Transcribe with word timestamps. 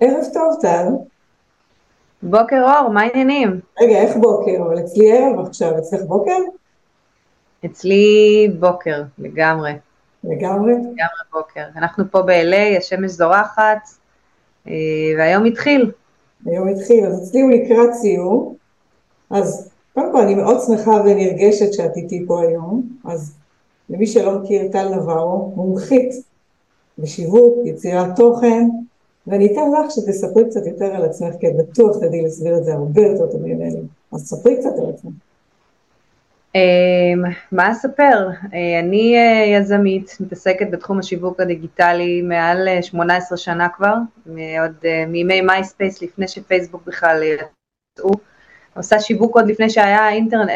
ערב 0.00 0.24
טוב, 0.32 0.56
טל. 0.60 0.86
בוקר 2.22 2.62
אור, 2.62 2.88
מה 2.88 3.00
העניינים? 3.02 3.60
רגע, 3.80 3.98
איך 3.98 4.16
בוקר? 4.16 4.62
אבל 4.66 4.78
אצלי 4.78 5.12
ערב 5.12 5.46
עכשיו, 5.46 5.78
אצלך 5.78 6.00
בוקר? 6.02 6.36
אצלי 7.64 8.48
בוקר, 8.58 9.02
לגמרי. 9.18 9.72
לגמרי? 10.24 10.72
לגמרי 10.72 11.22
בוקר. 11.32 11.64
אנחנו 11.76 12.04
פה 12.10 12.22
ב-LA, 12.22 12.78
השמש 12.78 13.10
זורחת, 13.10 13.88
אה, 14.68 14.72
והיום 15.18 15.44
התחיל. 15.44 15.92
היום 16.46 16.68
התחיל, 16.68 17.06
אז 17.06 17.22
אצלי 17.22 17.40
הוא 17.40 17.50
לקראת 17.50 17.94
סיום. 17.94 18.54
אז 19.30 19.70
קודם 19.94 20.12
כל 20.12 20.20
אני 20.20 20.34
מאוד 20.34 20.60
שמחה 20.66 20.90
ונרגשת 20.90 21.72
שאת 21.72 21.96
איתי 21.96 22.24
פה 22.26 22.42
היום. 22.42 22.82
אז 23.04 23.34
למי 23.90 24.06
שלא 24.06 24.38
מכיר, 24.38 24.68
טל 24.72 24.88
נברו, 24.88 25.52
מומחית 25.56 26.14
בשיווק, 26.98 27.54
יצירת 27.66 28.16
תוכן, 28.16 28.68
ואני 29.26 29.52
אתן 29.52 29.60
לך 29.70 29.90
שתספרי 29.90 30.44
קצת 30.44 30.66
יותר 30.66 30.84
על 30.84 31.04
עצמך, 31.04 31.34
כי 31.40 31.46
בטוח 31.58 31.96
תדעי 31.96 32.22
להסביר 32.22 32.56
את 32.56 32.64
זה 32.64 32.72
הרבה 32.72 33.02
יותר 33.02 33.26
טוב 33.26 33.42
ממני. 33.42 33.82
אז 34.12 34.20
ספרי 34.20 34.56
קצת 34.56 34.78
על 34.78 34.90
עצמך. 34.94 35.12
אמ, 36.54 37.22
מה 37.52 37.72
אספר? 37.72 38.28
אה, 38.54 38.80
אני 38.80 39.16
אה, 39.16 39.44
יזמית, 39.58 40.16
מתעסקת 40.20 40.66
בתחום 40.70 40.98
השיווק 40.98 41.40
הדיגיטלי 41.40 42.22
מעל 42.22 42.68
18 42.82 43.36
אה, 43.36 43.36
שנה 43.36 43.68
כבר, 43.68 43.94
עוד 44.60 44.84
מימי 45.08 45.40
MySpace 45.40 46.02
לפני 46.02 46.28
שפייסבוק 46.28 46.82
בכלל 46.86 47.22
יצאו. 47.22 48.10
עושה 48.76 49.00
שיווק 49.00 49.36
עוד 49.36 49.46
לפני 49.46 49.70
שהיה 49.70 50.10
אינטרנט, 50.10 50.50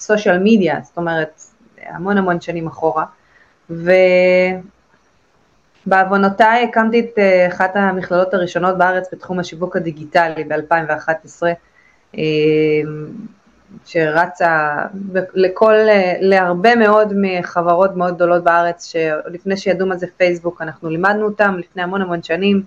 social 0.00 0.38
media, 0.38 0.80
זאת 0.82 0.96
אומרת, 0.96 1.42
המון 1.82 2.18
המון 2.18 2.40
שנים 2.40 2.66
אחורה. 2.66 3.04
ובעוונותיי 5.86 6.64
הקמתי 6.64 7.00
את 7.00 7.18
אחת 7.52 7.70
המכללות 7.74 8.34
הראשונות 8.34 8.78
בארץ 8.78 9.08
בתחום 9.12 9.38
השיווק 9.38 9.76
הדיגיטלי 9.76 10.44
ב-2011. 10.44 11.42
שרצה 13.84 14.76
לכל, 15.34 15.74
להרבה 16.20 16.76
מאוד 16.76 17.12
מחברות 17.16 17.96
מאוד 17.96 18.14
גדולות 18.14 18.44
בארץ, 18.44 18.92
שלפני 18.92 19.56
שידעו 19.56 19.86
מה 19.86 19.96
זה 19.96 20.06
פייסבוק, 20.16 20.62
אנחנו 20.62 20.90
לימדנו 20.90 21.24
אותם 21.24 21.56
לפני 21.58 21.82
המון 21.82 22.02
המון 22.02 22.22
שנים, 22.22 22.62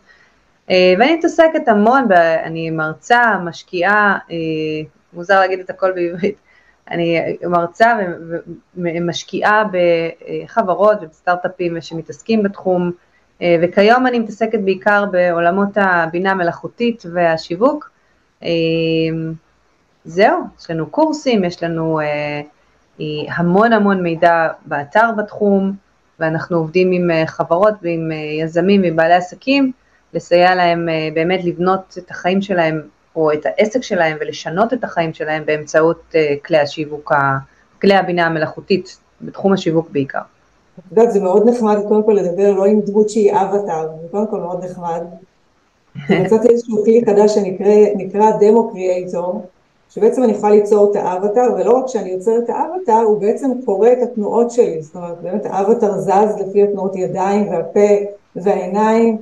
אה, 0.70 0.94
ואני 1.00 1.16
מתעסקת 1.16 1.68
המון, 1.68 2.08
אני 2.44 2.72
מרצה, 2.72 3.38
משקיעה, 3.44 4.18
אה, 4.32 4.38
מוזר 5.14 5.40
להגיד 5.40 5.60
את 5.60 5.70
הכל 5.70 5.92
בעברית, 5.92 6.36
אני 6.92 7.38
מרצה 7.44 7.98
ומשקיעה 8.76 9.64
בחברות 9.72 10.98
ובסטארט-אפים 11.02 11.82
שמתעסקים 11.82 12.44
בתחום, 12.44 12.92
אה, 13.42 13.56
וכיום 13.62 14.08
אני 14.08 14.20
מתעסקת 14.20 14.60
בעיקר 14.60 15.06
בעולמות 15.12 15.70
הבינה 15.76 16.32
המלאכותית 16.32 17.04
והשיווק. 17.14 17.92
זהו, 20.06 20.44
יש 20.60 20.72
לנו 20.72 20.88
קורסים, 20.88 21.44
יש 21.44 21.64
לנו 21.64 22.00
אה, 22.00 22.42
המון 23.28 23.74
המון 23.74 24.04
מידע 24.04 24.48
באתר 24.66 25.10
בתחום, 25.18 25.76
ואנחנו 26.22 26.58
עובדים 26.58 26.92
עם 26.92 27.12
אה, 27.12 27.24
חברות 27.28 27.74
ועם 27.82 28.12
אה, 28.12 28.18
יזמים 28.18 28.82
ובעלי 28.86 29.14
עסקים, 29.14 29.72
לסייע 30.14 30.56
להם 30.56 30.90
אה, 30.90 31.10
באמת 31.14 31.44
לבנות 31.44 31.98
את 31.98 32.12
החיים 32.12 32.42
שלהם 32.42 32.82
או 33.16 33.34
את 33.34 33.46
העסק 33.46 33.84
שלהם 33.84 34.18
ולשנות 34.22 34.74
את 34.74 34.84
החיים 34.84 35.14
שלהם 35.14 35.46
באמצעות 35.46 36.02
אה, 36.16 36.36
כלי 36.46 36.58
השיווק, 36.58 37.12
כלי 37.82 37.96
הבינה 37.96 38.26
המלאכותית, 38.26 38.98
בתחום 39.22 39.54
השיווק 39.54 39.90
בעיקר. 39.90 40.22
את 40.80 40.84
יודעת, 40.92 41.12
זה 41.12 41.20
מאוד 41.20 41.50
נחמד 41.50 41.78
קודם 41.88 42.04
כל 42.04 42.12
לדבר 42.12 42.52
לא 42.52 42.66
עם 42.66 42.82
דמות 42.82 43.10
שהיא 43.10 43.32
אבטאר, 43.32 43.88
זה 44.02 44.08
קודם 44.12 44.28
כל 44.28 44.38
מאוד 44.38 44.66
נחמד. 44.66 45.02
מצאתי 46.24 46.50
איזשהו 46.50 46.84
כלי 46.84 47.02
חדש 47.06 47.36
שנקרא 47.36 48.32
דמו 48.40 48.72
קריאייטור, 48.72 49.46
שבעצם 49.90 50.24
אני 50.24 50.32
יכולה 50.32 50.56
ליצור 50.56 50.92
את 50.92 50.96
האבטר, 50.96 51.54
ולא 51.54 51.78
רק 51.78 51.88
שאני 51.88 52.10
יוצר 52.10 52.38
את 52.38 52.50
האבטר, 52.50 53.02
הוא 53.06 53.22
בעצם 53.22 53.52
קורא 53.66 53.92
את 53.92 53.98
התנועות 54.04 54.52
שלי, 54.52 54.82
זאת 54.82 54.96
אומרת 54.96 55.22
באמת 55.22 55.46
האבטר 55.46 55.98
זז 55.98 56.36
לפי 56.40 56.64
התנועות 56.64 56.96
ידיים 56.96 57.50
והפה 57.50 58.06
והעיניים, 58.36 59.18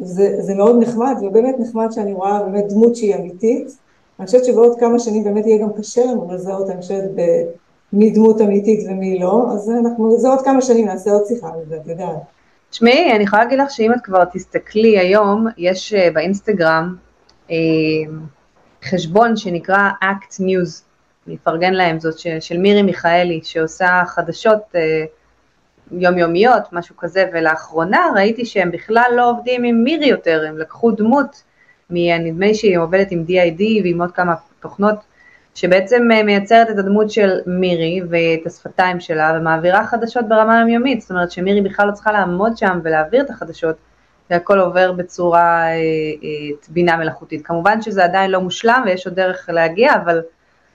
זה, 0.00 0.36
זה 0.42 0.54
מאוד 0.54 0.76
נחמד, 0.82 1.14
ובאמת 1.22 1.54
נחמד 1.58 1.86
שאני 1.92 2.12
רואה 2.12 2.42
באמת 2.42 2.64
דמות 2.68 2.96
שהיא 2.96 3.14
אמיתית. 3.14 3.78
אני 4.18 4.26
חושבת 4.26 4.44
שבעוד 4.44 4.80
כמה 4.80 4.98
שנים 4.98 5.24
באמת 5.24 5.46
יהיה 5.46 5.62
גם 5.62 5.68
קשה 5.78 6.04
לנו 6.04 6.28
לזהות, 6.32 6.70
אני 6.70 6.80
חושבת, 6.80 7.10
מי 7.92 8.10
דמות 8.10 8.40
אמיתית 8.40 8.86
ומי 8.90 9.18
לא, 9.18 9.46
אז 9.52 9.70
אנחנו, 9.70 10.18
זה 10.18 10.28
עוד 10.28 10.42
כמה 10.44 10.62
שנים 10.62 10.86
נעשה 10.86 11.10
עוד 11.10 11.22
שיחה 11.26 11.48
על 11.48 11.60
זה, 11.68 11.76
את 11.76 11.86
יודעת. 11.86 12.16
תשמעי, 12.70 13.12
אני 13.12 13.24
יכולה 13.24 13.44
להגיד 13.44 13.58
לך 13.58 13.70
שאם 13.70 13.92
את 13.92 14.00
כבר 14.04 14.24
תסתכלי 14.24 14.98
היום, 14.98 15.46
יש 15.58 15.94
אה, 15.94 16.08
באינסטגרם, 16.14 16.96
אה, 17.50 17.56
חשבון 18.84 19.36
שנקרא 19.36 19.90
Act 20.02 20.40
News, 20.40 20.82
אני 21.26 21.36
אפרגן 21.42 21.72
להם, 21.72 22.00
זאת 22.00 22.18
של 22.40 22.58
מירי 22.58 22.82
מיכאלי, 22.82 23.40
שעושה 23.42 24.02
חדשות 24.06 24.60
אה, 24.74 25.04
יומיומיות, 25.92 26.72
משהו 26.72 26.96
כזה, 26.96 27.24
ולאחרונה 27.32 28.06
ראיתי 28.14 28.44
שהם 28.44 28.70
בכלל 28.70 29.10
לא 29.16 29.30
עובדים 29.30 29.64
עם 29.64 29.84
מירי 29.84 30.06
יותר, 30.06 30.44
הם 30.48 30.58
לקחו 30.58 30.90
דמות, 30.90 31.42
נדמה 31.90 32.46
לי 32.46 32.54
שהיא 32.54 32.78
עובדת 32.78 33.10
עם 33.10 33.24
DID 33.28 33.62
ועם 33.84 34.00
עוד 34.00 34.12
כמה 34.12 34.34
תוכנות, 34.60 34.96
שבעצם 35.54 36.08
אה, 36.12 36.22
מייצרת 36.22 36.70
את 36.70 36.78
הדמות 36.78 37.10
של 37.10 37.40
מירי 37.46 38.00
ואת 38.10 38.46
השפתיים 38.46 39.00
שלה 39.00 39.36
ומעבירה 39.36 39.86
חדשות 39.86 40.28
ברמה 40.28 40.60
יומיומית, 40.60 41.00
זאת 41.00 41.10
אומרת 41.10 41.30
שמירי 41.30 41.60
בכלל 41.60 41.86
לא 41.86 41.92
צריכה 41.92 42.12
לעמוד 42.12 42.56
שם 42.56 42.80
ולהעביר 42.82 43.20
את 43.20 43.30
החדשות, 43.30 43.76
והכל 44.30 44.60
עובר 44.60 44.92
בצורה 44.92 45.62
אה, 45.62 45.72
אה, 45.72 46.56
בינה 46.68 46.96
מלאכותית. 46.96 47.46
כמובן 47.46 47.82
שזה 47.82 48.04
עדיין 48.04 48.30
לא 48.30 48.40
מושלם 48.40 48.82
ויש 48.86 49.06
עוד 49.06 49.14
דרך 49.14 49.48
להגיע, 49.52 49.94
אבל 49.94 50.22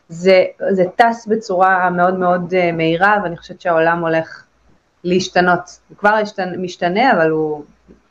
זה, 0.09 0.43
זה 0.69 0.83
טס 0.95 1.27
בצורה 1.27 1.89
מאוד 1.89 2.19
מאוד 2.19 2.53
מהירה, 2.73 3.17
ואני 3.23 3.37
חושבת 3.37 3.61
שהעולם 3.61 3.99
הולך 3.99 4.43
להשתנות. 5.03 5.79
הוא 5.89 5.97
כבר 5.97 6.21
משתנה, 6.57 7.11
אבל 7.11 7.29
הוא, 7.29 7.61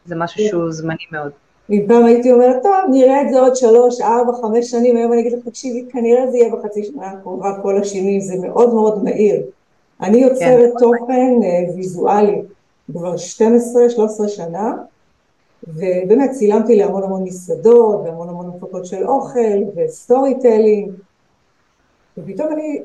זה 0.07 0.15
משהו 0.15 0.45
שהוא 0.49 0.73
זמני 0.73 1.05
מאוד. 1.13 1.31
מפעם 1.69 2.05
הייתי 2.05 2.33
אומרת, 2.33 2.63
טוב, 2.63 2.73
נראה 2.91 3.23
את 3.23 3.29
זה 3.31 3.41
עוד 3.41 3.57
שלוש, 3.57 4.01
ארבע, 4.01 4.33
חמש 4.43 4.71
שנים, 4.71 4.97
היום 4.97 5.13
אני 5.13 5.21
אגיד 5.21 5.33
לך, 5.33 5.49
תקשיבי, 5.49 5.85
כנראה 5.93 6.31
זה 6.31 6.39
יהיה 6.39 6.57
בחצי 6.57 6.85
שנה 6.85 7.07
הקרובה, 7.07 7.59
כל 7.63 7.79
השינוי, 7.79 8.21
זה 8.21 8.35
מאוד 8.47 8.75
מאוד 8.75 9.05
מהיר. 9.05 9.43
אני 10.01 10.19
יוצרת 10.19 10.73
כן. 10.73 10.79
תוכן 10.79 11.33
ויזואלי 11.77 12.43
כבר 12.93 13.15
12-13 14.25 14.29
שנה, 14.29 14.73
ובאמת 15.69 16.31
צילמתי 16.31 16.77
להמון 16.77 17.03
המון 17.03 17.25
מסעדות 17.25 18.01
והמון 18.05 18.29
המון 18.29 18.53
הפקות 18.57 18.87
של 18.87 19.07
אוכל 19.09 19.59
ו 19.77 20.35
storytelling 20.41 20.93
ופתאום 22.19 22.53
אני 22.53 22.83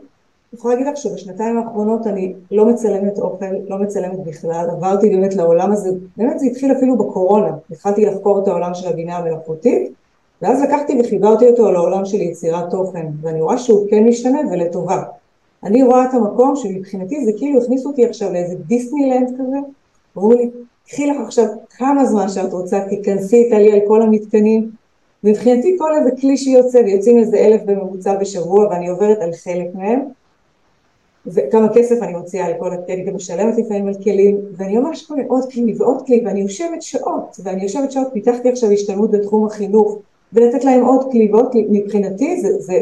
יכולה 0.54 0.76
להגיד 0.76 0.94
לך 0.94 0.98
שבשנתיים 0.98 1.58
האחרונות 1.58 2.08
אני 2.08 2.34
לא 2.52 2.66
מצלמת 2.66 3.20
אוכל, 3.20 3.46
לא 3.68 3.78
מצלמת 3.78 4.24
בכלל, 4.24 4.68
עברתי 4.72 5.10
באמת 5.10 5.36
לעולם 5.36 5.72
הזה, 5.72 5.90
באמת 6.18 6.40
זה 6.40 6.46
התחיל 6.46 6.72
אפילו 6.72 6.98
בקורונה, 6.98 7.52
התחלתי 7.72 8.06
לחקור 8.06 8.44
את 8.44 8.48
העולם 8.48 8.74
של 8.74 8.88
הבינה 8.88 9.18
המלאכותית 9.18 9.92
ואז 10.42 10.62
לקחתי 10.62 11.00
וחיברתי 11.00 11.50
אותו 11.50 11.72
לעולם 11.72 12.06
של 12.06 12.22
יצירת 12.22 12.70
תוכן 12.70 13.06
ואני 13.22 13.42
רואה 13.42 13.58
שהוא 13.58 13.88
כן 13.90 14.04
משתנה 14.04 14.40
ולטובה. 14.52 15.04
אני 15.64 15.84
רואה 15.84 16.06
את 16.06 16.14
המקום 16.14 16.56
שמבחינתי 16.56 17.26
זה 17.26 17.32
כאילו 17.38 17.62
הכניסו 17.62 17.90
אותי 17.90 18.06
עכשיו 18.06 18.34
לאיזה 18.34 18.56
דיסנילנד 18.56 19.30
כזה, 19.40 19.58
אמרו 20.18 20.34
לי 20.34 20.50
קחי 20.88 21.08
לך 21.08 21.18
עכשיו 21.26 21.46
כמה 21.78 22.06
זמן 22.06 22.30
שאת 22.30 22.54
רוצה, 22.54 22.80
תיכנסי 22.90 23.36
איתה 23.36 23.60
לי 23.60 23.72
על 23.72 23.80
כל 23.88 24.02
המתקנים. 24.02 24.72
מבחינתי 25.24 25.76
כל 25.80 25.96
איזה 25.96 26.10
כלי 26.22 26.38
שיוצא, 26.38 26.78
ויוצאים 26.78 27.18
איזה 27.18 27.38
אלף 27.38 27.62
בממוצע 27.66 28.16
בשבוע, 28.16 28.68
ואני 28.68 28.90
עוברת 28.90 29.18
על 29.22 29.30
חלק 29.44 29.68
מהם, 29.76 30.00
וכמה 31.28 31.68
כסף 31.74 32.04
אני 32.04 32.14
מוציאה 32.14 32.46
על 32.46 32.54
כל 32.60 32.74
הכלי, 32.74 32.96
אני 32.96 33.04
גם 33.04 33.16
משלמת 33.16 33.58
לפעמים 33.58 33.88
על 33.88 33.94
כלים, 34.04 34.38
ואני 34.58 34.78
ממש 34.78 35.06
קונה 35.06 35.24
עוד 35.28 35.44
כלי 35.54 35.74
ועוד 35.78 36.06
כלי, 36.06 36.24
ואני 36.26 36.42
יושבת 36.42 36.82
שעות, 36.82 37.38
ואני 37.44 37.64
יושבת 37.64 37.92
שעות, 37.92 38.08
פיתחתי 38.14 38.50
עכשיו 38.50 38.72
השתלמות 38.72 39.12
בתחום 39.12 39.48
החינוך, 39.48 40.00
ולתת 40.34 40.64
להם 40.64 40.84
עוד 40.84 41.12
כלי 41.12 41.32
ועוד 41.32 41.52
כלי, 41.52 41.68
מבחינתי 41.70 42.42
זה, 42.42 42.50
זה, 42.60 42.82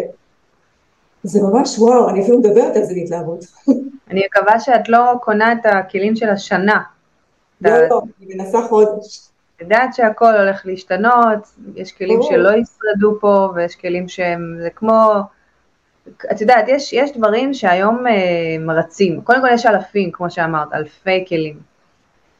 זה 1.23 1.41
ממש 1.43 1.79
וואו, 1.79 2.09
אני 2.09 2.21
אפילו 2.21 2.39
מדברת 2.39 2.75
על 2.75 2.83
זה 2.83 2.93
בהתלהבות. 2.93 3.45
אני 4.11 4.21
מקווה 4.25 4.59
שאת 4.59 4.89
לא 4.89 4.99
קונה 5.21 5.51
את 5.51 5.65
הכלים 5.65 6.15
של 6.15 6.29
השנה, 6.29 6.81
לא, 7.61 7.87
לא, 7.87 8.01
אני 8.21 8.35
מנסה 8.35 8.61
חודש. 8.61 9.31
יודעת 9.61 9.93
שהכל 9.93 10.35
הולך 10.35 10.61
להשתנות, 10.65 11.39
יש 11.75 11.91
כלים 11.91 12.19
שלא 12.21 12.49
ישרדו 12.49 13.19
פה, 13.19 13.49
ויש 13.55 13.75
כלים 13.75 14.07
שהם, 14.07 14.57
זה 14.61 14.69
כמו, 14.69 15.13
את 16.31 16.41
יודעת, 16.41 16.65
יש, 16.67 16.93
יש 16.93 17.17
דברים 17.17 17.53
שהיום 17.53 18.07
אה, 18.07 18.13
מרצים, 18.59 19.21
קודם 19.21 19.41
כל 19.41 19.47
יש 19.53 19.65
אלפים, 19.65 20.11
כמו 20.11 20.31
שאמרת, 20.31 20.73
אלפי 20.73 21.25
כלים, 21.27 21.59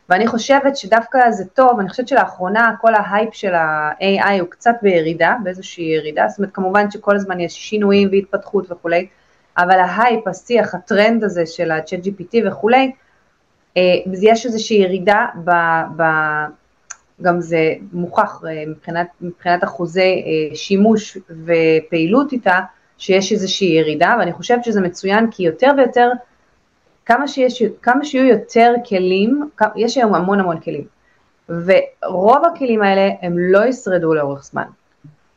ואני 0.10 0.28
חושבת 0.28 0.78
שדווקא 0.78 1.32
זה 1.32 1.46
טוב, 1.46 1.80
אני 1.80 1.90
חושבת 1.90 2.08
שלאחרונה 2.08 2.76
כל 2.82 2.94
ההייפ 2.96 3.34
של 3.34 3.54
ה-AI 3.54 4.40
הוא 4.40 4.50
קצת 4.50 4.76
בירידה, 4.82 5.36
באיזושהי 5.44 5.86
ירידה, 5.86 6.28
זאת 6.28 6.38
אומרת 6.38 6.54
כמובן 6.54 6.92
שכל 6.92 7.16
הזמן 7.16 7.40
יש 7.40 7.54
שינויים 7.54 8.10
והתפתחות 8.12 8.72
וכולי, 8.72 9.08
אבל 9.58 9.80
ההייפ, 9.80 10.28
השיח, 10.28 10.76
הטרנד 10.76 11.24
הזה 11.24 11.46
של 11.46 11.72
ה-ChatGPT 11.72 12.48
וכולי, 12.48 12.92
אה, 13.78 13.82
יש 14.22 14.46
איזושהי 14.46 14.78
ירידה 14.78 15.26
ב, 15.44 15.52
ב, 15.98 16.04
גם 17.22 17.42
זה 17.42 17.74
מוכח 17.94 18.42
מבחינת, 18.68 19.08
מבחינת 19.22 19.64
אחוזי 19.64 20.24
שימוש 20.54 21.18
ופעילות 21.46 22.32
איתה, 22.32 22.60
שיש 23.02 23.32
איזושהי 23.32 23.68
ירידה, 23.68 24.16
ואני 24.20 24.34
חושבת 24.34 24.64
שזה 24.64 24.82
מצוין 24.82 25.32
כי 25.32 25.44
יותר 25.44 25.72
ויותר, 25.78 26.10
כמה, 27.06 27.28
שיש, 27.28 27.64
כמה 27.82 28.06
שיהיו 28.06 28.26
יותר 28.26 28.74
כלים, 28.90 29.50
יש 29.76 29.98
היום 29.98 30.16
המון 30.16 30.40
המון 30.40 30.60
כלים, 30.60 30.84
ורוב 31.50 32.46
הכלים 32.46 32.82
האלה 32.82 33.10
הם 33.22 33.36
לא 33.38 33.66
ישרדו 33.66 34.14
לאורך 34.14 34.44
זמן, 34.44 34.64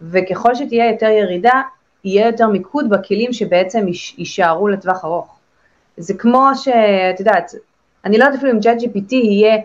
וככל 0.01 0.55
שתהיה 0.55 0.91
יותר 0.91 1.07
ירידה, 1.07 1.63
יהיה 2.05 2.27
יותר 2.27 2.49
מיקוד 2.49 2.91
בכלים 2.91 3.33
שבעצם 3.33 3.87
יישארו 4.19 4.69
לטווח 4.69 5.05
ארוך. 5.05 5.39
זה 5.97 6.15
כמו 6.15 6.51
שאת 6.55 7.21
יודעת, 7.21 7.53
אני 8.05 8.19
לא 8.19 8.25
יודעת 8.25 8.39
אפילו 8.39 8.53
אם 8.53 8.59
ChatGPT 8.59 9.15
יהיה 9.15 9.57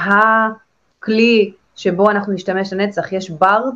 הכלי 0.00 1.52
שבו 1.76 2.10
אנחנו 2.10 2.32
נשתמש 2.32 2.72
לנצח, 2.72 3.12
יש 3.12 3.30
Bard, 3.30 3.74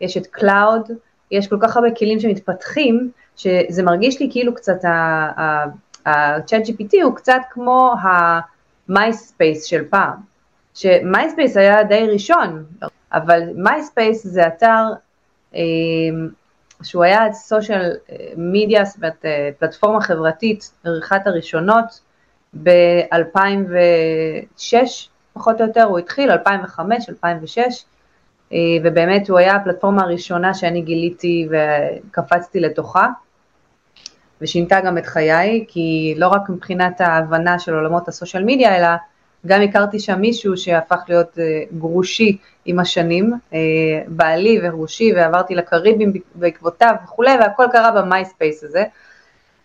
יש 0.00 0.16
את 0.16 0.26
Claude, 0.26 0.90
יש 1.30 1.48
כל 1.48 1.56
כך 1.60 1.76
הרבה 1.76 1.90
כלים 1.90 2.20
שמתפתחים, 2.20 3.10
שזה 3.36 3.82
מרגיש 3.82 4.20
לי 4.20 4.28
כאילו 4.30 4.54
קצת 4.54 4.84
ה-ChatGPT 4.84 7.02
הוא 7.02 7.14
קצת 7.14 7.40
כמו 7.50 7.94
ה-MySpace 8.02 9.66
של 9.66 9.84
פעם, 9.90 10.16
ש-MySpace 10.74 11.58
היה 11.58 11.84
די 11.84 12.06
ראשון, 12.12 12.64
אבל 13.12 13.42
MySpace 13.64 14.18
זה 14.22 14.46
אתר 14.46 14.84
אה, 15.54 15.60
שהוא 16.82 17.04
היה 17.04 17.32
סושיאל 17.32 17.96
מדיה, 18.36 18.84
זאת 18.84 18.96
אומרת 18.96 19.24
אה, 19.24 19.50
פלטפורמה 19.58 20.00
חברתית, 20.00 20.72
אחת 21.04 21.26
הראשונות 21.26 22.00
ב-2006 22.62 24.74
פחות 25.32 25.60
או 25.60 25.66
יותר, 25.66 25.82
הוא 25.82 25.98
התחיל, 25.98 26.30
2005, 26.30 27.08
2006, 27.08 27.58
אה, 27.58 27.64
ובאמת 28.84 29.28
הוא 29.28 29.38
היה 29.38 29.56
הפלטפורמה 29.56 30.02
הראשונה 30.02 30.54
שאני 30.54 30.80
גיליתי 30.80 31.48
וקפצתי 31.50 32.60
לתוכה, 32.60 33.06
ושינתה 34.40 34.80
גם 34.80 34.98
את 34.98 35.06
חיי, 35.06 35.64
כי 35.68 36.14
לא 36.16 36.28
רק 36.28 36.48
מבחינת 36.48 37.00
ההבנה 37.00 37.58
של 37.58 37.74
עולמות 37.74 38.08
הסושיאל 38.08 38.44
מדיה, 38.44 38.76
אלא 38.76 38.88
גם 39.46 39.62
הכרתי 39.62 39.98
שם 39.98 40.20
מישהו 40.20 40.56
שהפך 40.56 41.00
להיות 41.08 41.38
אה, 41.38 41.62
גרושי 41.78 42.36
עם 42.64 42.78
השנים, 42.78 43.32
אה, 43.54 43.58
בעלי 44.06 44.60
וגרושי, 44.62 45.12
ועברתי 45.16 45.54
לקריבים 45.54 46.12
בעקבותיו 46.34 46.94
וכולי, 47.04 47.30
והכל 47.40 47.66
קרה 47.72 47.90
במייספייס 47.90 48.64
הזה. 48.64 48.84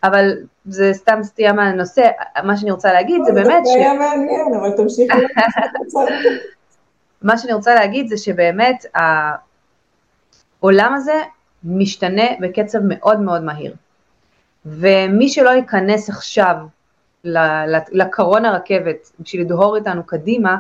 אבל 0.03 0.31
זה 0.65 0.93
סתם 0.93 1.19
סטייה 1.23 1.53
מהנושא, 1.53 2.07
מה 2.43 2.57
שאני 2.57 2.71
רוצה 2.71 2.93
להגיד 2.93 3.21
זה 3.25 3.33
באמת 3.33 3.63
ש... 3.65 3.69
זה 3.69 3.79
היה 3.79 3.93
מעניין, 3.93 4.53
אבל 4.59 4.71
תמשיכי. 4.77 5.17
מה 7.23 7.37
שאני 7.37 7.53
רוצה 7.53 7.75
להגיד 7.75 8.07
זה 8.07 8.17
שבאמת 8.17 8.85
העולם 10.61 10.93
הזה 10.93 11.21
משתנה 11.63 12.23
בקצב 12.41 12.79
מאוד 12.83 13.19
מאוד 13.19 13.43
מהיר. 13.43 13.75
ומי 14.65 15.29
שלא 15.29 15.49
ייכנס 15.49 16.09
עכשיו 16.09 16.55
לקרון 17.91 18.45
הרכבת 18.45 19.11
בשביל 19.19 19.41
לדהור 19.41 19.75
איתנו 19.75 20.03
קדימה, 20.03 20.57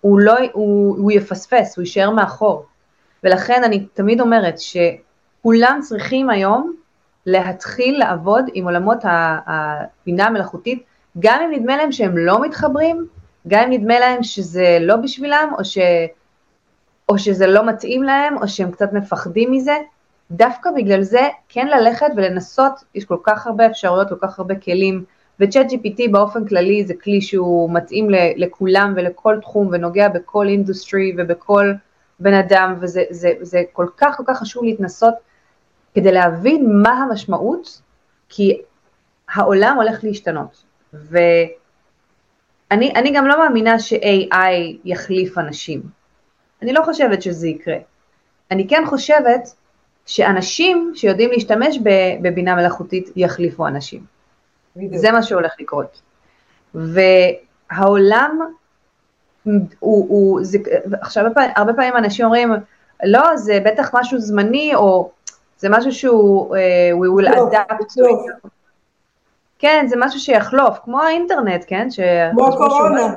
הוא, 0.00 0.20
לא, 0.20 0.34
הוא, 0.52 0.96
הוא 0.98 1.12
יפספס, 1.12 1.76
הוא 1.76 1.82
יישאר 1.82 2.10
מאחור. 2.10 2.66
ולכן 3.24 3.64
אני 3.64 3.86
תמיד 3.94 4.20
אומרת 4.20 4.54
שכולם 4.58 5.80
צריכים 5.82 6.30
היום 6.30 6.72
להתחיל 7.26 7.98
לעבוד 7.98 8.44
עם 8.52 8.64
עולמות 8.64 8.98
הבינה 9.04 10.26
המלאכותית, 10.26 10.84
גם 11.18 11.42
אם 11.42 11.50
נדמה 11.50 11.76
להם 11.76 11.92
שהם 11.92 12.18
לא 12.18 12.42
מתחברים, 12.42 13.06
גם 13.48 13.62
אם 13.62 13.72
נדמה 13.72 13.98
להם 13.98 14.22
שזה 14.22 14.78
לא 14.80 14.96
בשבילם, 14.96 15.52
או, 15.58 15.64
ש, 15.64 15.78
או 17.08 17.18
שזה 17.18 17.46
לא 17.46 17.66
מתאים 17.66 18.02
להם, 18.02 18.36
או 18.42 18.48
שהם 18.48 18.70
קצת 18.70 18.92
מפחדים 18.92 19.52
מזה, 19.52 19.76
דווקא 20.30 20.70
בגלל 20.76 21.02
זה 21.02 21.28
כן 21.48 21.66
ללכת 21.66 22.06
ולנסות, 22.16 22.72
יש 22.94 23.04
כל 23.04 23.18
כך 23.22 23.46
הרבה 23.46 23.66
אפשרויות, 23.66 24.08
כל 24.08 24.16
כך 24.20 24.38
הרבה 24.38 24.54
כלים, 24.54 25.04
וצ'אט 25.40 25.66
GPT 25.70 26.10
באופן 26.10 26.48
כללי 26.48 26.84
זה 26.84 26.94
כלי 27.02 27.20
שהוא 27.20 27.70
מתאים 27.72 28.08
לכולם 28.36 28.92
ולכל 28.96 29.38
תחום 29.42 29.68
ונוגע 29.72 30.08
בכל 30.08 30.48
אינדוסטרי 30.48 31.14
ובכל 31.18 31.72
בן 32.20 32.34
אדם, 32.34 32.74
וזה 32.80 33.02
זה, 33.10 33.32
זה 33.40 33.62
כל 33.72 33.86
כך 33.96 34.16
כל 34.16 34.22
כך 34.26 34.38
חשוב 34.38 34.64
להתנסות 34.64 35.14
כדי 35.94 36.12
להבין 36.12 36.82
מה 36.82 36.90
המשמעות, 36.90 37.80
כי 38.28 38.62
העולם 39.34 39.76
הולך 39.76 40.04
להשתנות. 40.04 40.64
ואני 42.70 43.12
גם 43.14 43.26
לא 43.26 43.38
מאמינה 43.38 43.78
ש-AI 43.78 44.76
יחליף 44.84 45.38
אנשים. 45.38 45.82
אני 46.62 46.72
לא 46.72 46.82
חושבת 46.84 47.22
שזה 47.22 47.48
יקרה. 47.48 47.76
אני 48.50 48.68
כן 48.68 48.82
חושבת 48.86 49.48
שאנשים 50.06 50.92
שיודעים 50.94 51.30
להשתמש 51.30 51.78
בבינה 52.22 52.54
מלאכותית 52.54 53.10
יחליפו 53.16 53.66
אנשים. 53.66 54.04
בדיוק. 54.76 54.96
זה 54.96 55.12
מה 55.12 55.22
שהולך 55.22 55.52
לקרות. 55.60 56.02
והעולם, 56.74 58.40
הוא, 59.44 59.60
הוא, 59.80 60.40
זה, 60.42 60.58
עכשיו 61.00 61.24
הרבה 61.56 61.72
פעמים 61.72 61.96
אנשים 61.96 62.24
אומרים, 62.24 62.52
לא, 63.04 63.36
זה 63.36 63.60
בטח 63.64 63.90
משהו 63.94 64.18
זמני, 64.18 64.74
או 64.74 65.10
זה 65.58 65.68
משהו 65.70 65.92
שהוא, 65.92 66.56
uh, 66.56 66.58
we 66.94 67.20
will 67.20 67.36
לא, 67.36 67.50
adapt 67.50 67.82
to 67.82 68.02
it. 68.02 68.48
כן, 69.58 69.86
זה 69.88 69.96
משהו 69.98 70.20
שיחלוף, 70.20 70.78
כמו 70.84 71.02
האינטרנט, 71.02 71.64
כן? 71.66 71.88
כמו 72.32 72.46
הקורונה. 72.48 73.14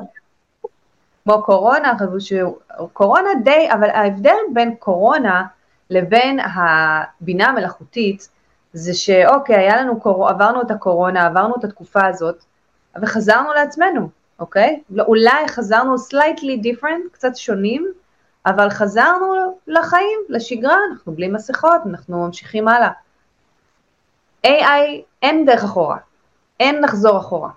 כמו 1.24 1.44
קורונה, 1.44 1.94
קורונה 2.94 3.30
די, 3.44 3.70
אבל 3.74 3.90
ההבדל 3.90 4.38
בין 4.54 4.76
קורונה 4.76 5.44
לבין 5.90 6.40
הבינה 6.40 7.48
המלאכותית, 7.48 8.30
זה 8.74 8.94
שאוקיי, 8.94 9.56
היה 9.56 9.82
לנו, 9.82 10.00
עברנו 10.28 10.62
את 10.62 10.72
הקורונה, 10.72 11.26
עברנו 11.26 11.56
את 11.60 11.64
התקופה 11.64 12.06
הזאת, 12.08 12.44
וחזרנו 13.02 13.54
לעצמנו, 13.54 14.10
אוקיי? 14.40 14.82
לא, 14.90 15.04
אולי 15.04 15.48
חזרנו 15.48 15.96
slightly 15.96 16.64
different, 16.64 17.10
קצת 17.12 17.36
שונים, 17.36 17.88
אבל 18.46 18.70
חזרנו 18.70 19.60
לחיים, 19.68 20.20
לשגרה, 20.30 20.78
אנחנו 20.92 21.12
בלי 21.12 21.28
מסכות, 21.28 21.82
אנחנו 21.86 22.26
ממשיכים 22.26 22.68
הלאה. 22.68 22.92
AI, 24.48 25.02
אין 25.22 25.46
דרך 25.46 25.64
אחורה, 25.64 25.98
אין 26.60 26.82
לחזור 26.82 27.18
אחורה, 27.18 27.50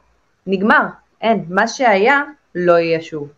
נגמר, 0.46 0.86
אין, 1.20 1.44
מה 1.48 1.68
שהיה 1.68 2.22
לא 2.54 2.78
יהיה 2.78 3.02
שוב. 3.02 3.28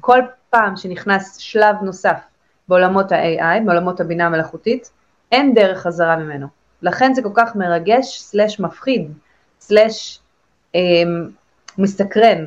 כל 0.00 0.18
פעם 0.50 0.76
שנכנס 0.76 1.36
שלב 1.36 1.76
נוסף 1.82 2.20
בעולמות 2.68 3.12
ה-AI, 3.12 3.60
בעולמות 3.64 4.00
הבינה 4.00 4.26
המלאכותית, 4.26 4.90
אין 5.32 5.54
דרך 5.54 5.78
חזרה 5.78 6.16
ממנו. 6.16 6.46
לכן 6.82 7.14
זה 7.14 7.22
כל 7.22 7.30
כך 7.34 7.56
מרגש, 7.56 8.20
סלש 8.20 8.60
מפחיד, 8.60 9.12
סלש 9.60 10.20
אה, 10.74 10.80
מסתקרן, 11.78 12.44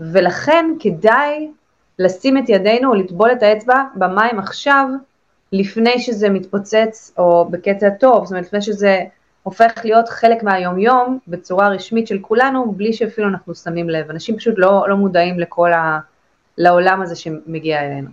ולכן 0.00 0.66
כדאי 0.80 1.50
לשים 1.98 2.38
את 2.38 2.48
ידינו 2.48 2.90
או 2.90 2.94
לטבול 2.94 3.32
את 3.32 3.42
האצבע 3.42 3.82
במים 3.94 4.38
עכשיו, 4.38 4.86
לפני 5.52 5.98
שזה 5.98 6.30
מתפוצץ, 6.30 7.12
או 7.18 7.48
בקטע 7.50 7.90
טוב, 7.90 8.24
זאת 8.24 8.30
אומרת 8.30 8.46
לפני 8.46 8.62
שזה 8.62 9.04
הופך 9.44 9.72
להיות 9.84 10.08
חלק 10.08 10.42
מהיומיום 10.42 11.18
בצורה 11.28 11.68
רשמית 11.68 12.06
של 12.06 12.18
כולנו, 12.18 12.72
בלי 12.72 12.92
שאפילו 12.92 13.28
אנחנו 13.28 13.54
שמים 13.54 13.88
לב. 13.90 14.10
אנשים 14.10 14.36
פשוט 14.36 14.54
לא, 14.56 14.84
לא 14.88 14.96
מודעים 14.96 15.38
לכל 15.38 15.72
ה... 15.72 15.98
לעולם 16.58 17.02
הזה 17.02 17.16
שמגיע 17.16 17.80
אלינו. 17.80 18.08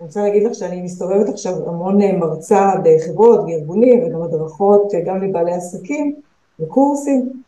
אני 0.00 0.06
רוצה 0.06 0.20
להגיד 0.20 0.42
לך 0.42 0.54
שאני 0.54 0.82
מסתובבת 0.82 1.28
עכשיו 1.28 1.68
המון 1.68 2.02
אה, 2.02 2.12
מרצה 2.12 2.70
בחברות, 2.84 3.46
בארגונים 3.46 4.04
וגם 4.04 4.22
הדרכות, 4.22 4.94
אה, 4.94 5.00
גם 5.06 5.22
לבעלי 5.22 5.52
עסקים 5.52 6.14
וקורסים, 6.60 7.42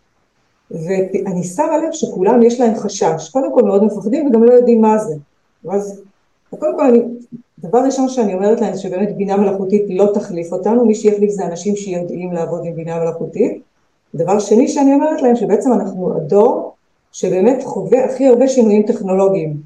ואני 0.70 1.44
שמה 1.44 1.78
לב 1.78 1.92
שכולם 1.92 2.42
יש 2.42 2.60
להם 2.60 2.74
חשש, 2.74 3.30
קודם 3.32 3.54
כל 3.54 3.62
מאוד 3.62 3.84
מפחדים 3.84 4.26
וגם 4.26 4.44
לא 4.44 4.52
יודעים 4.52 4.80
מה 4.80 4.98
זה. 4.98 5.14
ואז 5.64 6.02
קודם 6.50 6.76
כל 6.76 6.84
אני, 6.86 7.02
דבר 7.58 7.78
ראשון 7.78 8.08
שאני 8.08 8.34
אומרת 8.34 8.60
להם 8.60 8.76
שבאמת 8.76 9.16
בינה 9.16 9.36
מלאכותית 9.36 9.82
לא 9.88 10.10
תחליף 10.14 10.52
אותנו, 10.52 10.84
מי 10.84 10.94
שיחליף 10.94 11.30
זה 11.30 11.46
אנשים 11.46 11.76
שיודעים 11.76 12.32
לעבוד 12.32 12.64
עם 12.64 12.74
בינה 12.74 13.00
מלאכותית. 13.00 13.62
דבר 14.14 14.38
שני 14.38 14.68
שאני 14.68 14.94
אומרת 14.94 15.22
להם 15.22 15.36
שבעצם 15.36 15.72
אנחנו 15.72 16.16
הדור 16.16 16.74
שבאמת 17.12 17.62
חווה 17.62 18.04
הכי 18.04 18.26
הרבה 18.26 18.48
שינויים 18.48 18.82
טכנולוגיים. 18.82 19.56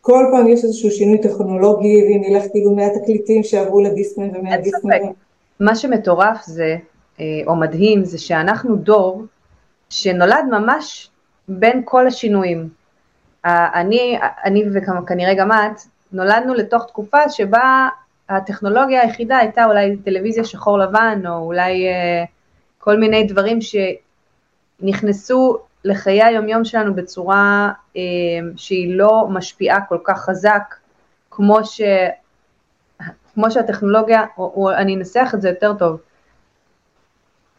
כל 0.00 0.24
פעם 0.32 0.48
יש 0.48 0.64
איזשהו 0.64 0.90
שינוי 0.90 1.18
טכנולוגי, 1.18 2.02
ואם 2.02 2.22
נלך 2.28 2.44
כאילו 2.50 2.74
מהתקליטים 2.74 3.42
שעברו 3.42 3.80
לדיסקמן 3.80 4.36
ומהדיסקמן. 4.36 4.98
מה 5.60 5.76
שמטורף 5.76 6.44
זה, 6.46 6.76
אה, 7.20 7.24
או 7.46 7.56
מדהים, 7.56 8.04
זה 8.04 8.18
שאנחנו 8.18 8.76
דור 8.76 9.22
שנולד 9.88 10.44
ממש 10.50 11.10
בין 11.48 11.82
כל 11.84 12.06
השינויים. 12.06 12.68
אני, 13.44 14.18
אני 14.44 14.64
וכנראה 14.74 15.34
גם 15.34 15.52
את, 15.52 15.80
נולדנו 16.12 16.54
לתוך 16.54 16.86
תקופה 16.86 17.28
שבה 17.28 17.88
הטכנולוגיה 18.28 19.02
היחידה 19.02 19.36
הייתה 19.36 19.64
אולי 19.64 19.96
טלוויזיה 19.96 20.44
שחור 20.44 20.78
לבן, 20.78 21.22
או 21.26 21.32
אולי 21.32 21.88
אה, 21.88 22.24
כל 22.78 22.96
מיני 22.96 23.24
דברים 23.24 23.58
שנכנסו 24.80 25.58
לחיי 25.84 26.22
היומיום 26.22 26.64
שלנו 26.64 26.94
בצורה 26.94 27.72
אה, 27.96 28.02
שהיא 28.56 28.96
לא 28.96 29.26
משפיעה 29.30 29.80
כל 29.80 29.98
כך 30.04 30.20
חזק, 30.20 30.74
כמו, 31.30 31.64
ש, 31.64 31.80
כמו 33.34 33.50
שהטכנולוגיה, 33.50 34.24
או, 34.38 34.52
או 34.56 34.70
אני 34.70 34.96
אנסח 34.96 35.30
את 35.34 35.40
זה 35.42 35.48
יותר 35.48 35.74
טוב, 35.74 36.00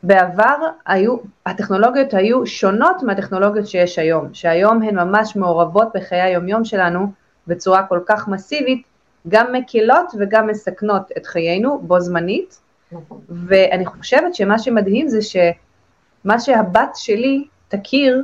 בעבר 0.05 0.55
היו, 0.85 1.17
הטכנולוגיות 1.45 2.13
היו 2.13 2.47
שונות 2.47 3.03
מהטכנולוגיות 3.03 3.67
שיש 3.67 4.00
היום, 4.00 4.33
שהיום 4.33 4.81
הן 4.81 4.95
ממש 4.95 5.35
מעורבות 5.35 5.88
בחיי 5.95 6.21
היומיום 6.21 6.65
שלנו 6.65 7.12
בצורה 7.47 7.83
כל 7.83 8.00
כך 8.05 8.27
מסיבית, 8.27 8.83
גם 9.27 9.53
מקילות 9.53 10.12
וגם 10.19 10.47
מסכנות 10.47 11.12
את 11.17 11.25
חיינו 11.25 11.79
בו 11.81 12.00
זמנית, 12.00 12.59
נכון. 12.91 13.21
ואני 13.29 13.85
חושבת 13.85 14.35
שמה 14.35 14.59
שמדהים 14.59 15.07
זה 15.07 15.19
שמה 15.21 16.39
שהבת 16.39 16.95
שלי 16.95 17.47
תכיר, 17.67 18.24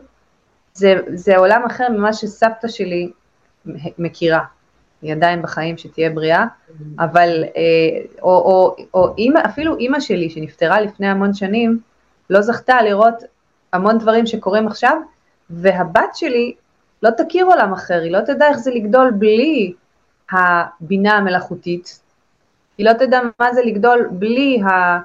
זה, 0.73 0.95
זה 1.13 1.37
עולם 1.37 1.65
אחר 1.65 1.89
ממה 1.89 2.13
שסבתא 2.13 2.67
שלי 2.67 3.11
מכירה. 3.97 4.43
היא 5.01 5.13
עדיין 5.13 5.41
בחיים, 5.41 5.77
שתהיה 5.77 6.09
בריאה, 6.09 6.45
אבל, 6.99 7.43
אה, 7.43 8.01
או, 8.21 8.29
או, 8.29 8.75
או 8.93 9.15
אימא, 9.17 9.39
אפילו 9.45 9.77
אימא 9.77 9.99
שלי 9.99 10.29
שנפטרה 10.29 10.81
לפני 10.81 11.07
המון 11.07 11.33
שנים, 11.33 11.79
לא 12.29 12.41
זכתה 12.41 12.81
לראות 12.81 13.15
המון 13.73 13.97
דברים 13.97 14.25
שקורים 14.25 14.67
עכשיו, 14.67 14.97
והבת 15.49 16.15
שלי 16.15 16.53
לא 17.03 17.09
תכיר 17.09 17.45
עולם 17.45 17.73
אחר, 17.73 18.01
היא 18.01 18.11
לא 18.11 18.21
תדע 18.21 18.47
איך 18.47 18.57
זה 18.57 18.71
לגדול 18.71 19.11
בלי 19.11 19.73
הבינה 20.31 21.13
המלאכותית, 21.13 21.99
היא 22.77 22.85
לא 22.85 22.93
תדע 22.93 23.19
מה 23.39 23.53
זה 23.53 23.61
לגדול 23.61 24.09
בלי 24.11 24.61
ה, 24.61 24.99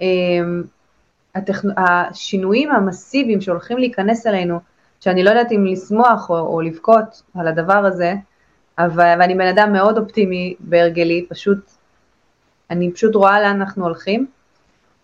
אמ, 0.00 0.62
הטכנ... 1.34 1.68
השינויים 1.76 2.72
המסיביים 2.72 3.40
שהולכים 3.40 3.78
להיכנס 3.78 4.26
אלינו, 4.26 4.60
שאני 5.00 5.24
לא 5.24 5.30
יודעת 5.30 5.52
אם 5.52 5.64
לשמוח 5.64 6.30
או, 6.30 6.38
או 6.38 6.60
לבכות 6.60 7.22
על 7.34 7.48
הדבר 7.48 7.84
הזה, 7.86 8.14
אבל, 8.78 9.14
ואני 9.20 9.34
בן 9.34 9.46
אדם 9.46 9.72
מאוד 9.72 9.98
אופטימי 9.98 10.54
בהרגלי, 10.60 11.26
פשוט, 11.28 11.58
אני 12.70 12.92
פשוט 12.92 13.14
רואה 13.14 13.40
לאן 13.40 13.60
אנחנו 13.60 13.84
הולכים, 13.84 14.26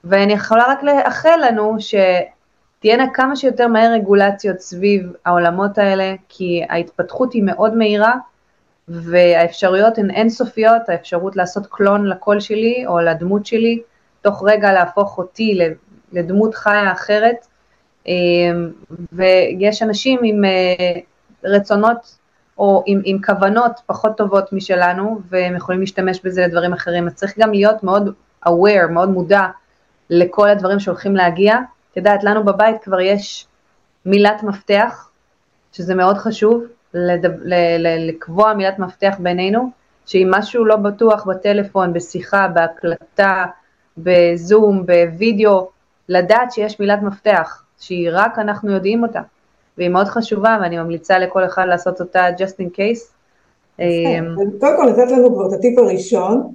ואני 0.04 0.32
יכולה 0.32 0.64
רק 0.68 0.82
לאחל 0.82 1.40
לנו 1.48 1.76
שתהיינה 1.80 3.04
כמה 3.14 3.36
שיותר 3.36 3.68
מהר 3.68 3.92
רגולציות 3.92 4.60
סביב 4.60 5.12
העולמות 5.24 5.78
האלה, 5.78 6.14
כי 6.28 6.62
ההתפתחות 6.68 7.32
היא 7.32 7.42
מאוד 7.42 7.76
מהירה, 7.76 8.14
והאפשרויות 8.88 9.98
הן 9.98 10.10
אינסופיות, 10.10 10.88
האפשרות 10.88 11.36
לעשות 11.36 11.66
קלון 11.70 12.06
לקול 12.06 12.40
שלי 12.40 12.84
או 12.86 13.00
לדמות 13.00 13.46
שלי, 13.46 13.82
תוך 14.22 14.44
רגע 14.46 14.72
להפוך 14.72 15.18
אותי 15.18 15.58
לדמות 16.12 16.54
חיה 16.54 16.92
אחרת, 16.92 17.46
אמ, 18.06 18.70
ויש 19.12 19.82
אנשים 19.82 20.20
עם 20.24 20.44
אה, 20.44 21.00
רצונות 21.44 22.17
או 22.58 22.82
עם, 22.86 23.00
עם 23.04 23.22
כוונות 23.22 23.80
פחות 23.86 24.16
טובות 24.16 24.52
משלנו, 24.52 25.20
והם 25.28 25.56
יכולים 25.56 25.80
להשתמש 25.80 26.20
בזה 26.24 26.46
לדברים 26.46 26.72
אחרים. 26.72 27.06
אז 27.06 27.14
צריך 27.14 27.38
גם 27.38 27.52
להיות 27.52 27.82
מאוד 27.82 28.14
aware, 28.46 28.88
מאוד 28.90 29.08
מודע 29.08 29.46
לכל 30.10 30.48
הדברים 30.48 30.80
שהולכים 30.80 31.16
להגיע. 31.16 31.56
את 31.92 31.96
יודעת, 31.96 32.24
לנו 32.24 32.44
בבית 32.44 32.82
כבר 32.82 33.00
יש 33.00 33.46
מילת 34.06 34.42
מפתח, 34.42 35.10
שזה 35.72 35.94
מאוד 35.94 36.16
חשוב, 36.16 36.64
לדב, 36.94 37.30
ל, 37.42 37.54
ל, 37.78 38.08
לקבוע 38.08 38.54
מילת 38.54 38.78
מפתח 38.78 39.14
בינינו, 39.18 39.70
שאם 40.06 40.28
משהו 40.30 40.64
לא 40.64 40.76
בטוח 40.76 41.26
בטלפון, 41.26 41.92
בשיחה, 41.92 42.48
בהקלטה, 42.48 43.44
בזום, 43.98 44.86
בווידאו, 44.86 45.70
לדעת 46.08 46.52
שיש 46.52 46.80
מילת 46.80 47.02
מפתח, 47.02 47.62
שהיא 47.80 48.08
רק 48.12 48.38
אנחנו 48.38 48.72
יודעים 48.72 49.02
אותה. 49.02 49.20
והיא 49.78 49.88
מאוד 49.88 50.06
חשובה, 50.06 50.58
ואני 50.62 50.78
ממליצה 50.78 51.18
לכל 51.18 51.44
אחד 51.44 51.66
לעשות 51.68 52.00
אותה 52.00 52.28
just 52.38 52.62
in 52.62 52.76
case. 52.76 53.18
אמ, 53.78 54.34
קודם 54.60 54.76
כל 54.76 54.90
נתת 54.90 55.10
לנו 55.10 55.34
כבר 55.34 55.48
את 55.48 55.52
הטיפ 55.52 55.78
הראשון, 55.78 56.52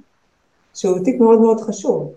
שהוא 0.74 1.04
טיפ 1.04 1.20
מאוד 1.20 1.40
מאוד 1.40 1.60
חשוב. 1.60 2.12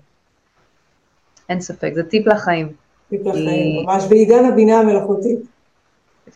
אין 1.50 1.62
ספק, 1.62 1.92
זה 1.96 2.04
טיפ 2.04 2.28
לחיים. 2.28 2.68
טיפ 3.10 3.22
לחיים, 3.26 3.86
ממש 3.86 4.04
בעידן 4.10 4.46
הבינה 4.46 4.80
המלאכותית. 4.80 5.40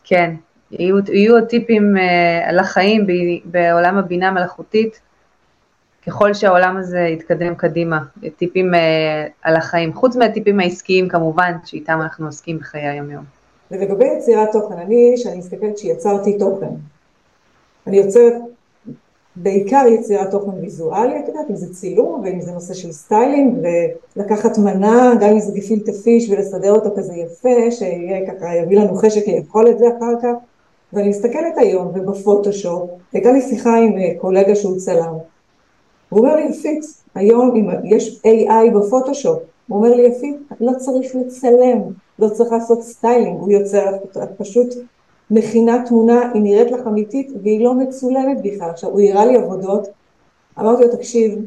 כן, 0.03 0.35
יהיו, 0.71 0.97
יהיו 1.07 1.37
הטיפים 1.37 1.95
אה, 1.97 2.51
לחיים 2.51 3.07
בעולם 3.45 3.97
הבינה 3.97 4.27
המלאכותית, 4.27 4.99
ככל 6.07 6.33
שהעולם 6.33 6.77
הזה 6.77 6.99
יתקדם 6.99 7.55
קדימה, 7.55 7.99
טיפים 8.37 8.73
אה, 8.73 8.77
על 9.41 9.55
החיים, 9.55 9.93
חוץ 9.93 10.15
מהטיפים 10.15 10.59
העסקיים 10.59 11.09
כמובן, 11.09 11.53
שאיתם 11.65 12.01
אנחנו 12.01 12.25
עוסקים 12.25 12.57
בחיי 12.57 12.87
היום-יום. 12.87 13.40
ולגבי 13.71 14.05
יצירת 14.05 14.51
תוכן, 14.51 14.77
אני, 14.77 15.13
כשאני 15.15 15.37
מסתכלת 15.37 15.77
שיצרתי 15.77 16.37
תוכן, 16.37 16.69
אני 17.87 17.97
יוצרת 17.97 18.33
בעיקר 19.35 19.85
יצירת 19.87 20.31
תוכן 20.31 20.49
ויזואלי, 20.61 21.19
את 21.19 21.27
יודעת, 21.27 21.49
אם 21.49 21.55
זה 21.55 21.73
צילום 21.73 22.21
ואם 22.23 22.41
זה 22.41 22.51
נושא 22.51 22.73
של 22.73 22.91
styling 22.91 23.57
ולקחת 24.15 24.57
מנה, 24.57 25.13
גם 25.21 25.29
אם 25.29 25.39
זה 25.39 25.51
גפילטה 25.53 25.91
פיש 25.91 26.29
ולסדר 26.29 26.71
אותו 26.71 26.89
כזה 26.95 27.13
יפה, 27.13 27.71
שיהיה 27.71 28.31
ככה, 28.31 28.55
יביא 28.55 28.79
לנו 28.79 28.95
חשק 28.95 29.27
לאכול 29.27 29.69
את 29.69 29.79
זה 29.79 29.85
אחר 29.97 30.13
כך, 30.21 30.33
ואני 30.93 31.09
מסתכלת 31.09 31.57
היום 31.57 31.87
ובפוטושופ, 31.87 32.89
הייתה 33.13 33.31
לי 33.31 33.41
שיחה 33.41 33.77
עם 33.77 33.97
אה, 33.97 34.11
קולגה 34.17 34.55
שהוא 34.55 34.77
צלם, 34.77 35.13
הוא 36.09 36.19
אומר 36.19 36.35
לי 36.35 36.41
יפית, 36.41 36.83
היום 37.15 37.69
יש 37.83 38.21
AI 38.27 38.75
בפוטושופ, 38.75 39.39
הוא 39.67 39.77
אומר 39.77 39.95
לי 39.95 40.01
יפית, 40.01 40.35
לא 40.61 40.71
צריך 40.77 41.15
לצלם, 41.15 41.81
לא 42.19 42.29
צריך 42.29 42.51
לעשות 42.51 42.81
styling, 42.81 43.39
הוא 43.39 43.51
יוצר, 43.51 43.95
את 44.23 44.29
פשוט 44.37 44.73
מכינה 45.31 45.83
תמונה, 45.85 46.31
היא 46.33 46.41
נראית 46.41 46.71
לך 46.71 46.87
אמיתית 46.87 47.31
והיא 47.43 47.63
לא 47.63 47.73
מצולמת 47.73 48.37
בכלל. 48.43 48.69
עכשיו, 48.69 48.89
הוא 48.89 49.01
הראה 49.01 49.25
לי 49.25 49.37
עבודות, 49.37 49.87
אמרתי 50.59 50.83
לו, 50.83 50.91
תקשיב, 50.91 51.39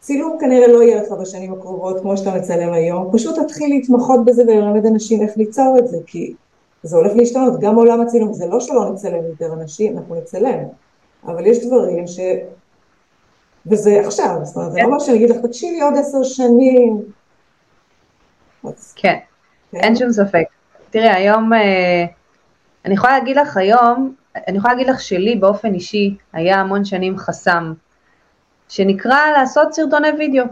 צילום 0.00 0.36
כנראה 0.40 0.66
לא 0.66 0.82
יהיה 0.82 1.02
לך 1.02 1.12
בשנים 1.12 1.52
הקרובות 1.52 2.00
כמו 2.00 2.16
שאתה 2.16 2.34
מצלם 2.34 2.72
היום, 2.72 3.10
פשוט 3.12 3.38
תתחיל 3.38 3.68
להתמחות 3.68 4.24
בזה 4.24 4.42
וללמד 4.42 4.86
אנשים 4.86 5.22
איך 5.22 5.36
ליצור 5.36 5.76
את 5.78 5.88
זה, 5.88 5.96
כי 6.06 6.34
זה 6.82 6.96
הולך 6.96 7.12
להשתנות, 7.16 7.60
גם 7.60 7.76
עולם 7.76 8.00
הצילום, 8.00 8.32
זה 8.32 8.46
לא 8.46 8.60
שלא 8.60 8.90
נצלם 8.90 9.24
יותר 9.28 9.52
אנשים, 9.52 9.98
אנחנו 9.98 10.14
נצלם, 10.14 10.58
אבל 11.26 11.46
יש 11.46 11.66
דברים 11.66 12.06
ש... 12.06 12.20
וזה 13.66 14.00
עכשיו, 14.06 14.38
זאת 14.42 14.56
אומרת, 14.56 14.72
זה 14.72 14.80
לא 14.82 14.90
מה 14.90 15.00
שאני 15.00 15.16
אגיד 15.16 15.30
לך, 15.30 15.36
תקשיבי 15.36 15.80
עוד 15.80 15.94
עשר 15.96 16.22
שנים, 16.22 17.02
כן, 18.62 18.72
כן, 18.96 19.18
אין 19.78 19.96
שום 19.96 20.12
ספק. 20.12 20.44
תראי, 20.90 21.08
היום, 21.08 21.52
אה, 21.52 22.04
אני 22.84 22.94
יכולה 22.94 23.18
להגיד 23.18 23.36
לך 23.36 23.56
היום, 23.56 24.14
אני 24.48 24.58
יכולה 24.58 24.74
להגיד 24.74 24.88
לך 24.88 25.00
שלי 25.00 25.36
באופן 25.36 25.74
אישי 25.74 26.16
היה 26.32 26.60
המון 26.60 26.84
שנים 26.84 27.18
חסם, 27.18 27.72
שנקרא 28.68 29.18
לעשות 29.36 29.72
סרטוני 29.72 30.08
וידאו. 30.18 30.44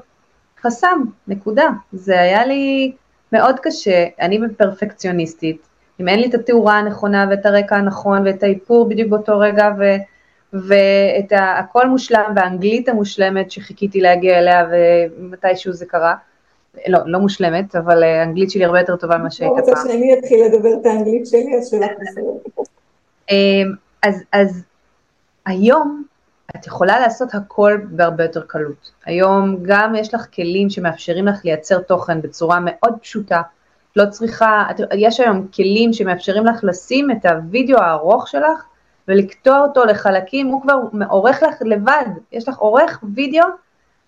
חסם, 0.62 1.02
נקודה. 1.28 1.68
זה 1.92 2.20
היה 2.20 2.46
לי 2.46 2.92
מאוד 3.32 3.60
קשה, 3.60 4.06
אני 4.20 4.40
פרפקציוניסטית, 4.56 5.68
אם 6.00 6.08
אין 6.08 6.20
לי 6.20 6.28
את 6.28 6.34
התאורה 6.34 6.78
הנכונה 6.78 7.26
ואת 7.30 7.46
הרקע 7.46 7.76
הנכון 7.76 8.26
ואת 8.26 8.42
האיפור 8.42 8.88
בדיוק 8.88 9.08
באותו 9.08 9.38
רגע 9.38 9.70
ו... 9.78 9.82
ואת 10.52 11.32
הכל 11.32 11.88
מושלם 11.88 12.32
והאנגלית 12.36 12.88
המושלמת 12.88 13.50
שחיכיתי 13.50 14.00
להגיע 14.00 14.38
אליה 14.38 14.66
ומתישהו 14.70 15.72
זה 15.72 15.86
קרה, 15.86 16.14
לא, 16.86 16.98
לא 17.06 17.18
מושלמת, 17.18 17.76
אבל 17.76 18.02
אה, 18.02 18.20
האנגלית 18.20 18.50
שלי 18.50 18.64
הרבה 18.64 18.80
יותר 18.80 18.96
טובה 18.96 19.18
ממה 19.18 19.30
שהייתה 19.30 19.54
פעם. 19.54 19.64
לא 19.66 19.78
רוצה 19.78 19.92
שאני 19.92 20.18
אתחיל 20.18 20.44
לדבר 20.44 20.68
את 20.80 20.86
האנגלית 20.86 21.26
שלי, 21.26 21.56
אז 21.58 21.70
שלך 21.70 21.90
בסדר. 22.00 22.62
אמ, 23.30 23.72
אז, 24.02 24.22
אז 24.32 24.62
היום 25.46 26.02
את 26.56 26.66
יכולה 26.66 27.00
לעשות 27.00 27.34
הכל 27.34 27.78
בהרבה 27.90 28.24
יותר 28.24 28.42
קלות. 28.46 28.90
היום 29.04 29.56
גם 29.62 29.94
יש 29.94 30.14
לך 30.14 30.26
כלים 30.34 30.70
שמאפשרים 30.70 31.26
לך 31.26 31.44
לייצר 31.44 31.78
תוכן 31.78 32.22
בצורה 32.22 32.58
מאוד 32.60 32.94
פשוטה. 33.02 33.42
לא 33.96 34.04
צריכה, 34.10 34.66
יש 34.94 35.20
היום 35.20 35.46
כלים 35.54 35.92
שמאפשרים 35.92 36.46
לך 36.46 36.60
לשים 36.62 37.10
את 37.10 37.26
הוידאו 37.26 37.78
הארוך 37.78 38.28
שלך 38.28 38.64
ולקטוע 39.08 39.60
אותו 39.60 39.84
לחלקים, 39.84 40.46
הוא 40.46 40.62
כבר 40.62 40.78
עורך 41.08 41.42
לך 41.42 41.54
לבד, 41.60 42.04
יש 42.32 42.48
לך 42.48 42.56
עורך 42.58 43.04
וידאו 43.14 43.44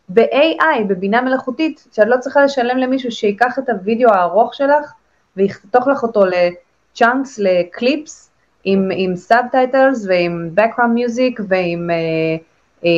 ב-AI, 0.08 0.84
בבינה 0.88 1.20
מלאכותית, 1.20 1.86
שאת 1.92 2.06
לא 2.06 2.16
צריכה 2.16 2.44
לשלם 2.44 2.78
למישהו 2.78 3.10
שיקח 3.10 3.58
את 3.58 3.68
הוידאו 3.68 4.10
הארוך 4.10 4.54
שלך 4.54 4.92
ויחתוך 5.36 5.86
לך 5.86 6.02
אותו 6.02 6.24
ל 6.24 6.39
chunks, 6.39 7.38
לקליפס, 7.38 8.30
עם, 8.64 8.90
עם 8.94 9.16
subtitles 9.16 10.06
ועם 10.06 10.50
background 10.56 10.98
music 10.98 11.42
ועם, 11.48 11.90
אה, 11.90 12.36
אה, 12.84 12.90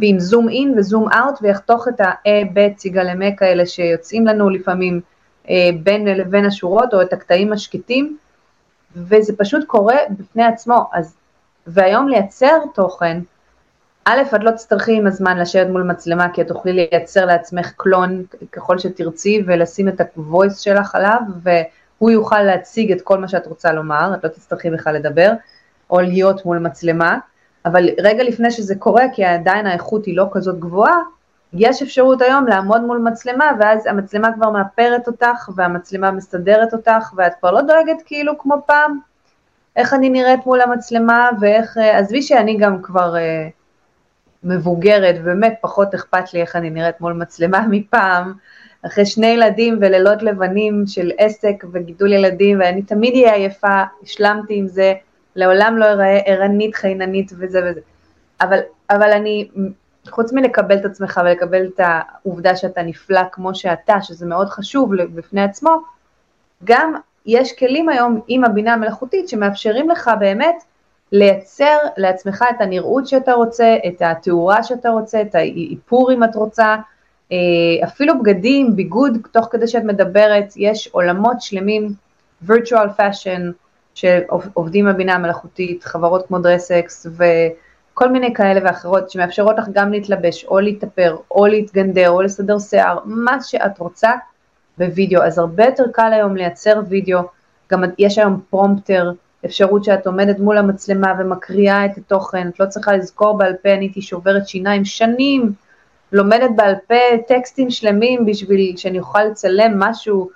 ועם 0.00 0.18
zoom 0.18 0.48
in 0.48 0.74
ו 0.78 0.84
zoom 0.84 1.08
out 1.12 1.38
ויחתוך 1.42 1.88
את 1.88 2.00
ה-אה, 2.00 2.44
בה, 2.54 2.76
צ'יגלמק 2.76 3.42
האלה 3.42 3.66
שיוצאים 3.66 4.26
לנו 4.26 4.50
לפעמים 4.50 5.00
אה, 5.50 5.70
בין 5.82 6.04
לבין 6.04 6.46
השורות 6.46 6.94
או 6.94 7.02
את 7.02 7.12
הקטעים 7.12 7.52
השקטים 7.52 8.16
וזה 8.96 9.36
פשוט 9.36 9.64
קורה 9.64 9.96
בפני 10.10 10.44
עצמו, 10.44 10.90
אז, 10.92 11.14
והיום 11.66 12.08
לייצר 12.08 12.58
תוכן 12.74 13.20
א', 14.04 14.22
את 14.36 14.44
לא 14.44 14.50
תצטרכי 14.50 14.96
עם 14.96 15.06
הזמן 15.06 15.38
לשבת 15.38 15.70
מול 15.70 15.82
מצלמה, 15.82 16.28
כי 16.32 16.42
את 16.42 16.48
תוכלי 16.48 16.72
לייצר 16.72 17.24
לעצמך 17.24 17.72
clone 17.76 18.24
ככל 18.52 18.78
שתרצי, 18.78 19.42
ולשים 19.46 19.88
את 19.88 20.00
ה-voice 20.00 20.62
שלך 20.62 20.94
עליו, 20.94 21.20
והוא 21.42 22.10
יוכל 22.10 22.42
להציג 22.42 22.92
את 22.92 23.02
כל 23.02 23.18
מה 23.18 23.28
שאת 23.28 23.46
רוצה 23.46 23.72
לומר, 23.72 24.14
את 24.14 24.24
לא 24.24 24.28
תצטרכי 24.28 24.70
בכלל 24.70 24.94
לדבר, 24.94 25.32
או 25.90 26.00
להיות 26.00 26.44
מול 26.44 26.58
מצלמה, 26.58 27.18
אבל 27.64 27.88
רגע 28.00 28.22
לפני 28.22 28.50
שזה 28.50 28.74
קורה, 28.74 29.04
כי 29.12 29.24
עדיין 29.24 29.66
האיכות 29.66 30.04
היא 30.04 30.16
לא 30.16 30.28
כזאת 30.32 30.58
גבוהה, 30.58 31.00
יש 31.52 31.82
אפשרות 31.82 32.22
היום 32.22 32.46
לעמוד 32.46 32.80
מול 32.80 32.98
מצלמה, 32.98 33.50
ואז 33.60 33.86
המצלמה 33.86 34.32
כבר 34.32 34.50
מאפרת 34.50 35.06
אותך, 35.06 35.48
והמצלמה 35.56 36.10
מסתדרת 36.10 36.72
אותך, 36.72 37.12
ואת 37.16 37.32
כבר 37.40 37.50
לא 37.50 37.62
דואגת 37.62 38.02
כאילו 38.06 38.38
כמו 38.38 38.56
פעם, 38.66 38.98
איך 39.76 39.94
אני 39.94 40.10
נראית 40.10 40.46
מול 40.46 40.60
המצלמה, 40.60 41.30
ואיך, 41.40 41.78
אה, 41.78 41.98
עזבי 41.98 42.22
שאני 42.22 42.56
גם 42.56 42.82
כבר 42.82 43.16
אה, 43.16 43.48
מבוגרת, 44.44 45.14
ובאמת 45.20 45.54
פחות 45.60 45.94
אכפת 45.94 46.34
לי 46.34 46.40
איך 46.40 46.56
אני 46.56 46.70
נראית 46.70 47.00
מול 47.00 47.12
מצלמה 47.12 47.66
מפעם, 47.70 48.32
אחרי 48.86 49.06
שני 49.06 49.26
ילדים 49.26 49.78
ולילות 49.80 50.22
לבנים 50.22 50.84
של 50.86 51.10
עסק 51.18 51.64
וגידול 51.72 52.12
ילדים, 52.12 52.60
ואני 52.60 52.82
תמיד 52.82 53.14
אהיה 53.14 53.34
עייפה, 53.34 53.82
השלמתי 54.02 54.54
עם 54.56 54.66
זה, 54.66 54.94
לעולם 55.36 55.78
לא 55.78 55.84
אראה 55.84 56.20
ערנית, 56.26 56.74
חייננית 56.74 57.32
וזה 57.38 57.60
וזה. 57.70 57.80
אבל, 58.40 58.58
אבל 58.90 59.12
אני, 59.12 59.48
חוץ 60.08 60.32
מלקבל 60.32 60.76
את 60.76 60.84
עצמך 60.84 61.20
ולקבל 61.24 61.66
את 61.66 61.80
העובדה 61.82 62.56
שאתה 62.56 62.82
נפלא 62.82 63.20
כמו 63.32 63.54
שאתה, 63.54 64.02
שזה 64.02 64.26
מאוד 64.26 64.48
חשוב 64.48 64.94
בפני 64.96 65.42
עצמו, 65.42 65.70
גם 66.64 66.94
יש 67.26 67.52
כלים 67.52 67.88
היום 67.88 68.20
עם 68.28 68.44
הבינה 68.44 68.72
המלאכותית 68.72 69.28
שמאפשרים 69.28 69.90
לך 69.90 70.10
באמת 70.20 70.64
לייצר 71.12 71.76
לעצמך 71.96 72.44
את 72.50 72.60
הנראות 72.60 73.06
שאתה 73.06 73.32
רוצה, 73.32 73.76
את 73.86 74.02
התאורה 74.02 74.62
שאתה 74.62 74.88
רוצה, 74.88 75.22
את 75.22 75.34
האיפור 75.34 76.12
אם 76.12 76.24
את 76.24 76.34
רוצה, 76.34 76.76
אה, 77.32 77.36
אפילו 77.84 78.18
בגדים, 78.18 78.76
ביגוד, 78.76 79.18
תוך 79.32 79.48
כדי 79.50 79.68
שאת 79.68 79.84
מדברת, 79.84 80.52
יש 80.56 80.88
עולמות 80.92 81.40
שלמים, 81.40 81.92
virtual 82.48 82.98
fashion, 82.98 83.52
שעובדים 83.94 84.86
בבינה 84.86 85.14
המלאכותית, 85.14 85.84
חברות 85.84 86.26
כמו 86.26 86.38
דרסקס 86.38 87.06
וכל 88.00 88.12
מיני 88.12 88.34
כאלה 88.34 88.60
ואחרות 88.64 89.10
שמאפשרות 89.10 89.58
לך 89.58 89.64
גם 89.72 89.92
להתלבש 89.92 90.44
או 90.44 90.60
להתאפר 90.60 91.16
או 91.30 91.46
להתגנדר 91.46 92.10
או 92.10 92.22
לסדר 92.22 92.58
שיער, 92.58 92.98
מה 93.04 93.42
שאת 93.42 93.78
רוצה 93.78 94.10
בווידאו. 94.78 95.22
אז 95.22 95.38
הרבה 95.38 95.64
יותר 95.64 95.84
קל 95.92 96.12
היום 96.12 96.36
לייצר 96.36 96.80
וידאו, 96.88 97.20
גם 97.72 97.82
יש 97.98 98.18
היום 98.18 98.40
פרומפטר, 98.50 99.12
אפשרות 99.46 99.84
שאת 99.84 100.06
עומדת 100.06 100.38
מול 100.38 100.58
המצלמה 100.58 101.14
ומקריאה 101.18 101.84
את 101.84 101.98
התוכן, 101.98 102.48
את 102.48 102.60
לא 102.60 102.66
צריכה 102.66 102.92
לזכור 102.92 103.38
בעל 103.38 103.52
פה, 103.62 103.74
אני 103.74 103.84
הייתי 103.84 104.02
שוברת 104.02 104.48
שיניים 104.48 104.84
שנים, 104.84 105.52
לומדת 106.12 106.50
בעל 106.56 106.74
פה 106.86 106.94
טקסטים 107.28 107.70
שלמים 107.70 108.26
בשביל 108.26 108.76
שאני 108.76 108.98
אוכל 108.98 109.24
לצלם 109.24 109.78
משהו 109.78 110.30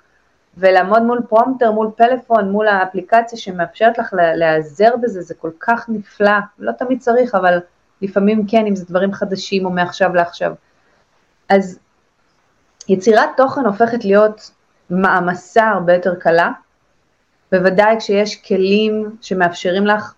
ולעמוד 0.57 1.03
מול 1.03 1.21
פרומטר, 1.29 1.71
מול 1.71 1.91
פלאפון, 1.97 2.51
מול 2.51 2.67
האפליקציה 2.67 3.39
שמאפשרת 3.39 3.97
לך 3.97 4.13
להיעזר 4.13 4.89
בזה, 5.01 5.21
זה 5.21 5.33
כל 5.33 5.51
כך 5.59 5.85
נפלא, 5.89 6.37
לא 6.59 6.71
תמיד 6.71 6.99
צריך, 6.99 7.35
אבל 7.35 7.59
לפעמים 8.01 8.47
כן, 8.47 8.65
אם 8.65 8.75
זה 8.75 8.85
דברים 8.85 9.13
חדשים 9.13 9.65
או 9.65 9.69
מעכשיו 9.69 10.15
לעכשיו. 10.15 10.53
אז 11.49 11.79
יצירת 12.89 13.29
תוכן 13.37 13.65
הופכת 13.65 14.05
להיות 14.05 14.51
מעמסה 14.89 15.67
הרבה 15.67 15.93
יותר 15.93 16.15
קלה, 16.15 16.51
בוודאי 17.51 17.95
כשיש 17.99 18.35
כלים 18.35 19.15
שמאפשרים 19.21 19.87
לך 19.87 20.13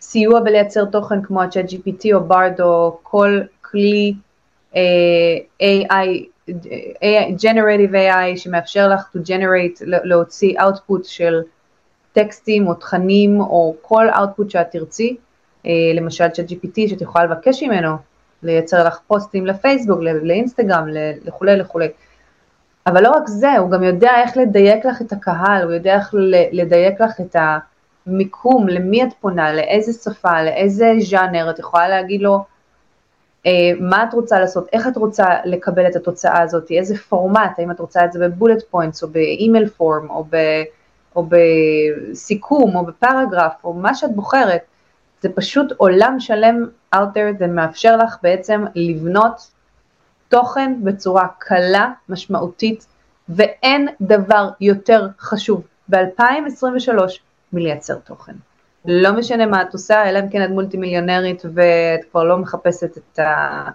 סיוע 0.00 0.40
בלייצר 0.40 0.84
תוכן 0.84 1.22
כמו 1.22 1.42
ה-chat 1.42 1.70
GPT 1.70 2.14
או 2.14 2.28
BARD 2.28 2.62
או 2.62 2.98
כל 3.02 3.40
כלי 3.62 4.14
אה, 4.76 4.80
AI 5.62 6.08
Generative 7.38 7.92
AI 7.92 8.36
שמאפשר 8.36 8.88
לך 8.88 9.08
to 9.16 9.18
generate, 9.18 9.82
להוציא 9.84 10.60
output 10.60 11.04
של 11.04 11.40
טקסטים 12.12 12.68
או 12.68 12.74
תכנים 12.74 13.40
או 13.40 13.74
כל 13.82 14.08
output 14.10 14.48
שאת 14.48 14.70
תרצי, 14.70 15.16
אה, 15.66 15.70
למשל 15.94 16.28
צ'אט 16.28 16.50
GPT 16.50 16.88
שאת 16.88 17.00
יכולה 17.00 17.24
לבקש 17.24 17.62
ממנו 17.62 17.96
לייצר 18.42 18.84
לך 18.84 18.98
פוסטים 19.06 19.46
לפייסבוק, 19.46 20.00
לאינסטגרם, 20.00 20.86
לכולי 21.24 21.56
לכולי. 21.56 21.88
אבל 22.86 23.02
לא 23.02 23.10
רק 23.10 23.26
זה, 23.26 23.56
הוא 23.56 23.70
גם 23.70 23.82
יודע 23.82 24.10
איך 24.22 24.36
לדייק 24.36 24.84
לך 24.84 25.02
את 25.02 25.12
הקהל, 25.12 25.62
הוא 25.62 25.72
יודע 25.72 25.94
איך 25.94 26.14
לדייק 26.52 27.00
לך 27.00 27.20
את 27.20 27.36
המיקום, 28.06 28.68
למי 28.68 29.02
את 29.02 29.12
פונה, 29.20 29.52
לאיזה 29.52 29.92
שפה, 29.92 30.42
לאיזה 30.42 30.92
ז'אנר, 31.00 31.50
את 31.50 31.58
יכולה 31.58 31.88
להגיד 31.88 32.22
לו, 32.22 32.44
מה 33.80 34.04
את 34.04 34.14
רוצה 34.14 34.40
לעשות, 34.40 34.68
איך 34.72 34.88
את 34.88 34.96
רוצה 34.96 35.26
לקבל 35.44 35.86
את 35.86 35.96
התוצאה 35.96 36.42
הזאת, 36.42 36.70
איזה 36.70 36.96
פורמט, 36.96 37.58
האם 37.58 37.70
את 37.70 37.80
רוצה 37.80 38.04
את 38.04 38.12
זה 38.12 38.28
ב 38.28 38.33
bullet 38.33 38.62
points 38.70 39.02
או 39.02 39.08
ב 39.08 39.18
email 39.18 39.68
form 39.68 40.10
או, 40.10 40.24
ב, 40.30 40.36
או 41.16 41.26
בסיכום 41.28 42.76
או 42.76 42.84
בפרגרף 42.84 43.52
או 43.64 43.74
מה 43.74 43.94
שאת 43.94 44.14
בוחרת, 44.14 44.60
זה 45.20 45.28
פשוט 45.34 45.72
עולם 45.76 46.20
שלם 46.20 46.66
out 46.94 46.98
there 47.14 47.36
ומאפשר 47.38 47.96
לך 47.96 48.16
בעצם 48.22 48.64
לבנות 48.74 49.50
תוכן 50.28 50.74
בצורה 50.84 51.26
קלה, 51.38 51.92
משמעותית, 52.08 52.86
ואין 53.28 53.88
דבר 54.00 54.48
יותר 54.60 55.08
חשוב. 55.18 55.62
ב-2023 55.88 56.92
מלייצר 57.52 57.94
תוכן. 57.94 58.32
לא 58.84 59.12
משנה 59.12 59.46
מה 59.46 59.62
את 59.62 59.72
עושה, 59.72 60.08
אלא 60.08 60.18
אם 60.18 60.28
כן 60.28 60.44
את 60.44 60.50
מולטי 60.50 60.76
מיליונרית 60.76 61.42
ואת 61.54 62.04
כבר 62.10 62.24
לא 62.24 62.38
מחפשת 62.38 62.98
את 62.98 63.18
ה... 63.18 63.68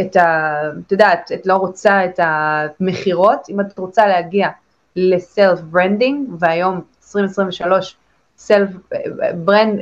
את 0.00 0.16
ה... 0.16 0.60
את 0.86 0.92
יודעת, 0.92 1.30
את 1.34 1.46
לא 1.46 1.54
רוצה 1.54 2.04
את 2.04 2.20
המכירות, 2.22 3.46
אם 3.50 3.60
את 3.60 3.78
רוצה 3.78 4.06
להגיע 4.06 4.48
ל 4.96 5.09
self 5.09 5.60
branding, 5.60 6.28
והיום 6.38 6.80
2023 7.02 7.96
סלף 8.36 8.68
ברנד, 9.44 9.80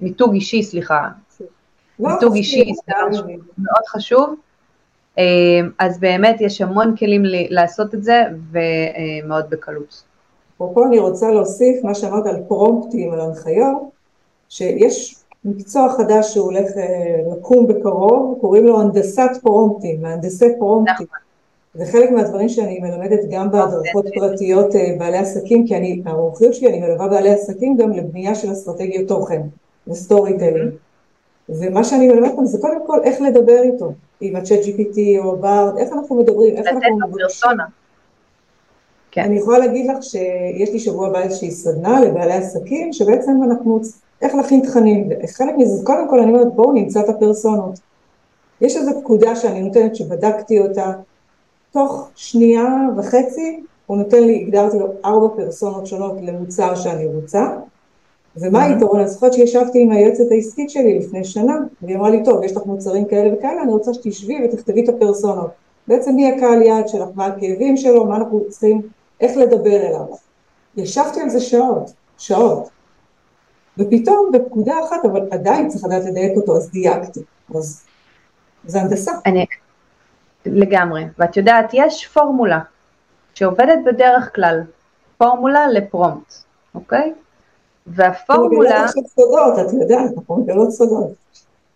מיתוג 0.00 0.34
אישי, 0.34 0.62
סליחה, 0.62 1.08
מיתוג 1.98 2.34
אישי 2.34 2.72
זה 2.86 2.92
מאוד 3.58 3.86
חשוב, 3.88 4.34
אה, 5.18 5.24
אז 5.78 6.00
באמת 6.00 6.40
יש 6.40 6.60
המון 6.60 6.96
כלים 6.96 7.22
לעשות 7.26 7.94
את 7.94 8.04
זה 8.04 8.22
ומאוד 8.50 9.50
בקלות. 9.50 10.09
אפרופו 10.60 10.86
אני 10.86 10.98
רוצה 10.98 11.30
להוסיף 11.30 11.84
מה 11.84 11.94
שאמרת 11.94 12.26
על 12.26 12.42
פרומפטים, 12.48 13.12
על 13.12 13.20
הנחיות, 13.20 13.82
שיש 14.48 15.16
מקצוע 15.44 15.92
חדש 15.92 16.34
שהוא 16.34 16.44
הולך 16.44 16.76
אה, 16.76 17.16
לקום 17.32 17.66
בקרוב, 17.66 18.38
קוראים 18.40 18.66
לו 18.66 18.80
הנדסת 18.80 19.30
פרומפטים, 19.42 20.02
מהנדסי 20.02 20.58
פרומפטים. 20.58 21.06
נכון. 21.06 21.18
זה 21.74 21.92
חלק 21.92 22.10
מהדברים 22.10 22.48
שאני 22.48 22.78
מלמדת 22.80 23.20
גם 23.30 23.50
בהדרכות 23.50 24.06
פרטיות 24.14 24.76
אה, 24.76 24.94
בעלי 24.98 25.18
עסקים, 25.18 25.66
כי 25.66 25.76
אני, 25.76 26.02
המומחיות 26.04 26.54
שלי, 26.54 26.68
אני 26.68 26.80
מלווה 26.80 27.08
בעלי 27.08 27.30
עסקים 27.30 27.76
גם 27.76 27.90
לבנייה 27.90 28.34
של 28.34 28.52
אסטרטגיות 28.52 29.08
תוכן, 29.08 29.42
ו 29.88 30.38
storytelling. 30.38 30.70
ומה 31.48 31.84
שאני 31.84 32.08
מלמדת 32.08 32.30
אותם 32.30 32.44
זה 32.44 32.58
קודם 32.60 32.86
כל 32.86 33.00
איך 33.04 33.20
לדבר 33.20 33.62
איתו, 33.62 33.92
עם 34.20 34.36
הצ'אט 34.36 34.60
GPT 34.60 35.24
או 35.24 35.36
בארד, 35.36 35.78
איך 35.78 35.92
אנחנו 35.92 36.16
מדברים, 36.16 36.56
איך 36.56 36.66
אנחנו 36.66 37.08
מבקשים. 37.08 37.50
כן. 39.10 39.22
אני 39.22 39.38
יכולה 39.38 39.58
להגיד 39.58 39.90
לך 39.90 40.02
שיש 40.02 40.72
לי 40.72 40.78
שבוע 40.78 41.06
הבא 41.06 41.22
איזושהי 41.22 41.50
סדנה 41.50 42.00
לבעלי 42.00 42.32
עסקים, 42.32 42.92
שבעצם 42.92 43.40
אנחנו, 43.44 43.80
איך 44.22 44.34
להכין 44.34 44.60
תכנים, 44.60 45.08
וחלק 45.24 45.54
מזה, 45.58 45.84
קודם 45.84 46.08
כל 46.10 46.20
אני 46.20 46.32
אומרת 46.32 46.54
בואו 46.54 46.72
נמצא 46.72 47.00
את 47.00 47.08
הפרסונות. 47.08 47.80
יש 48.60 48.76
איזו 48.76 49.00
פקודה 49.00 49.36
שאני 49.36 49.62
נותנת 49.62 49.96
שבדקתי 49.96 50.60
אותה, 50.60 50.92
תוך 51.72 52.08
שנייה 52.14 52.88
וחצי 52.96 53.60
הוא 53.86 53.96
נותן 53.96 54.22
לי, 54.24 54.44
הגדרתי 54.46 54.78
לו 54.78 54.86
ארבע 55.04 55.28
פרסונות 55.36 55.86
שונות 55.86 56.16
למוצר 56.22 56.74
שאני 56.74 57.06
רוצה, 57.06 57.46
ומה 58.36 58.64
היתרון? 58.64 59.00
אני 59.00 59.08
זוכרת 59.08 59.32
שישבתי 59.32 59.82
עם 59.82 59.90
היועצת 59.90 60.24
העסקית 60.30 60.70
שלי 60.70 60.98
לפני 60.98 61.24
שנה, 61.24 61.56
והיא 61.82 61.96
אמרה 61.96 62.10
לי, 62.10 62.24
טוב, 62.24 62.42
יש 62.42 62.56
לך 62.56 62.66
מוצרים 62.66 63.04
כאלה 63.04 63.34
וכאלה, 63.34 63.62
אני 63.62 63.72
רוצה 63.72 63.94
שתשבי 63.94 64.44
ותכתבי 64.44 64.84
את 64.84 64.88
הפרסונות. 64.88 65.50
בעצם 65.88 66.14
מי 66.14 66.32
הקהל 66.32 66.62
יעד 66.62 66.88
שלך, 66.88 67.08
מה 67.14 67.26
הכאבים 67.26 67.76
שלו, 67.76 68.04
מה 68.04 68.16
אנחנו 68.16 68.40
צריכים 68.48 68.82
איך 69.20 69.36
לדבר 69.36 69.76
אליו. 69.76 70.06
ישבתי 70.76 71.20
על 71.20 71.28
זה 71.28 71.40
שעות, 71.40 71.92
שעות. 72.18 72.68
ופתאום 73.78 74.30
בפקודה 74.32 74.74
אחת, 74.84 75.04
אבל 75.04 75.28
עדיין 75.30 75.68
צריך 75.68 75.84
לדעת 75.84 76.04
לדייק 76.04 76.36
אותו, 76.36 76.56
אז 76.56 76.70
דייקתי. 76.70 77.20
אז 77.54 77.84
זה 78.64 78.80
הנדסה. 78.80 79.12
אני, 79.26 79.46
לגמרי. 80.46 81.04
ואת 81.18 81.36
יודעת, 81.36 81.70
יש 81.72 82.06
פורמולה 82.06 82.60
שעובדת 83.34 83.78
בדרך 83.86 84.34
כלל, 84.34 84.60
פורמולה 85.18 85.68
לפרומפט, 85.68 86.34
אוקיי? 86.74 87.12
והפורמולה... 87.86 88.70
אני 88.70 88.76
מגלה 88.76 88.84
עכשיו 88.84 89.02
סודות, 89.06 89.58
את 89.58 89.72
יודעת, 89.72 90.10
אנחנו 90.16 90.36
מגלות 90.36 90.70
סודות. 90.70 91.12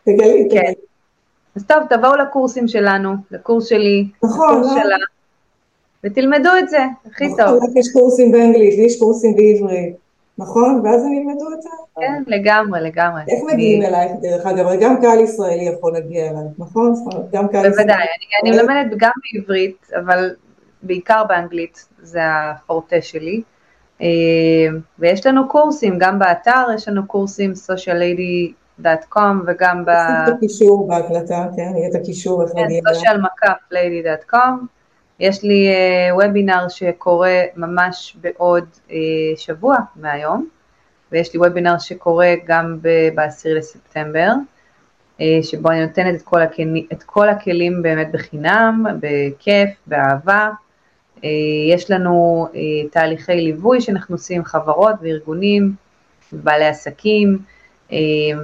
תגלי, 0.05 0.49
כן. 0.51 0.61
תגלי. 0.61 0.75
אז 1.57 1.65
טוב, 1.67 1.79
תבואו 1.91 2.17
לקורסים 2.17 2.69
שלנו, 2.69 3.15
לקורס 3.31 3.67
שלי, 3.67 4.09
נכון, 4.23 4.49
לקורס 4.49 4.77
לא? 4.77 4.83
שלה. 4.83 4.97
ותלמדו 6.05 6.51
את 6.59 6.69
זה, 6.69 6.85
הכי 7.07 7.27
נכון, 7.27 7.39
טוב. 7.45 7.77
יש 7.77 7.93
קורסים 7.93 8.33
באנגלית, 8.33 8.79
ויש 8.79 8.99
קורסים 8.99 9.37
בעברית, 9.37 9.97
נכון? 10.39 10.81
ואז 10.85 11.05
הם 11.05 11.13
ילמדו 11.13 11.53
את 11.57 11.63
זה. 11.63 11.69
כן, 12.01 12.23
לגמרי, 12.27 12.81
לגמרי. 12.81 13.23
איך 13.29 13.45
מגיעים 13.53 13.83
אלייך 13.83 14.13
דרך 14.23 14.47
אגב? 14.47 14.67
הרי 14.67 14.77
גם 14.81 15.01
קהל 15.01 15.21
ישראלי 15.21 15.65
יכול 15.65 15.93
להגיע 15.93 16.31
אלייך, 16.31 16.53
נכון? 16.59 16.95
גם 17.33 17.49
קהל 17.49 17.67
ישראלי. 17.67 17.77
בוודאי, 17.77 18.07
אני 18.43 18.51
מלמדת 18.51 18.97
גם 18.97 19.11
בעברית, 19.33 19.91
אבל 19.97 20.35
בעיקר 20.83 21.25
באנגלית, 21.29 21.89
זה 22.03 22.21
הפורטה 22.23 23.03
שלי. 23.03 23.43
אה, 24.01 24.07
ויש 24.99 25.27
לנו 25.27 25.49
קורסים, 25.49 25.99
גם 25.99 26.19
באתר 26.19 26.67
יש 26.75 26.89
לנו 26.89 27.07
קורסים, 27.07 27.53
Social 27.53 27.99
Lady 28.01 28.55
lady.com 28.81 29.37
וגם 29.47 29.85
ב... 29.85 29.91
נשים 29.91 30.15
את 30.29 30.33
הקישור 30.37 30.89
בהקלטה, 30.89 31.47
כן, 31.57 31.73
יהיה 31.77 31.89
את 31.89 31.95
הקישור 31.95 32.43
איך 32.43 32.51
כן, 32.53 32.61
להגיע. 32.61 32.81
social 32.81 33.19
מקף 33.19 33.73
lady.com. 33.73 34.67
יש 35.21 35.43
לי 35.43 35.69
וובינר 36.13 36.69
שקורה 36.69 37.43
ממש 37.57 38.17
בעוד 38.21 38.65
uh, 38.89 38.93
שבוע 39.37 39.77
מהיום, 39.97 40.49
ויש 41.13 41.35
לי 41.35 41.41
וובינר 41.41 41.79
שקורה 41.79 42.35
גם 42.47 42.79
ב-10 42.83 43.49
לספטמבר, 43.49 44.31
uh, 45.19 45.23
שבו 45.43 45.71
אני 45.71 45.87
נותנת 45.87 46.15
את 46.15 46.23
כל, 46.23 46.43
הכלים, 46.43 46.87
את 46.93 47.03
כל 47.03 47.29
הכלים 47.29 47.83
באמת 47.83 48.13
בחינם, 48.13 48.87
בכיף, 49.01 49.71
באהבה. 49.87 50.51
יש 51.69 51.91
לנו 51.91 52.49
תהליכי 52.91 53.35
ליווי 53.35 53.81
שאנחנו 53.81 54.15
עושים 54.15 54.37
עם 54.37 54.45
חברות 54.45 54.95
וארגונים, 55.03 55.73
בעלי 56.33 56.67
עסקים, 56.67 57.39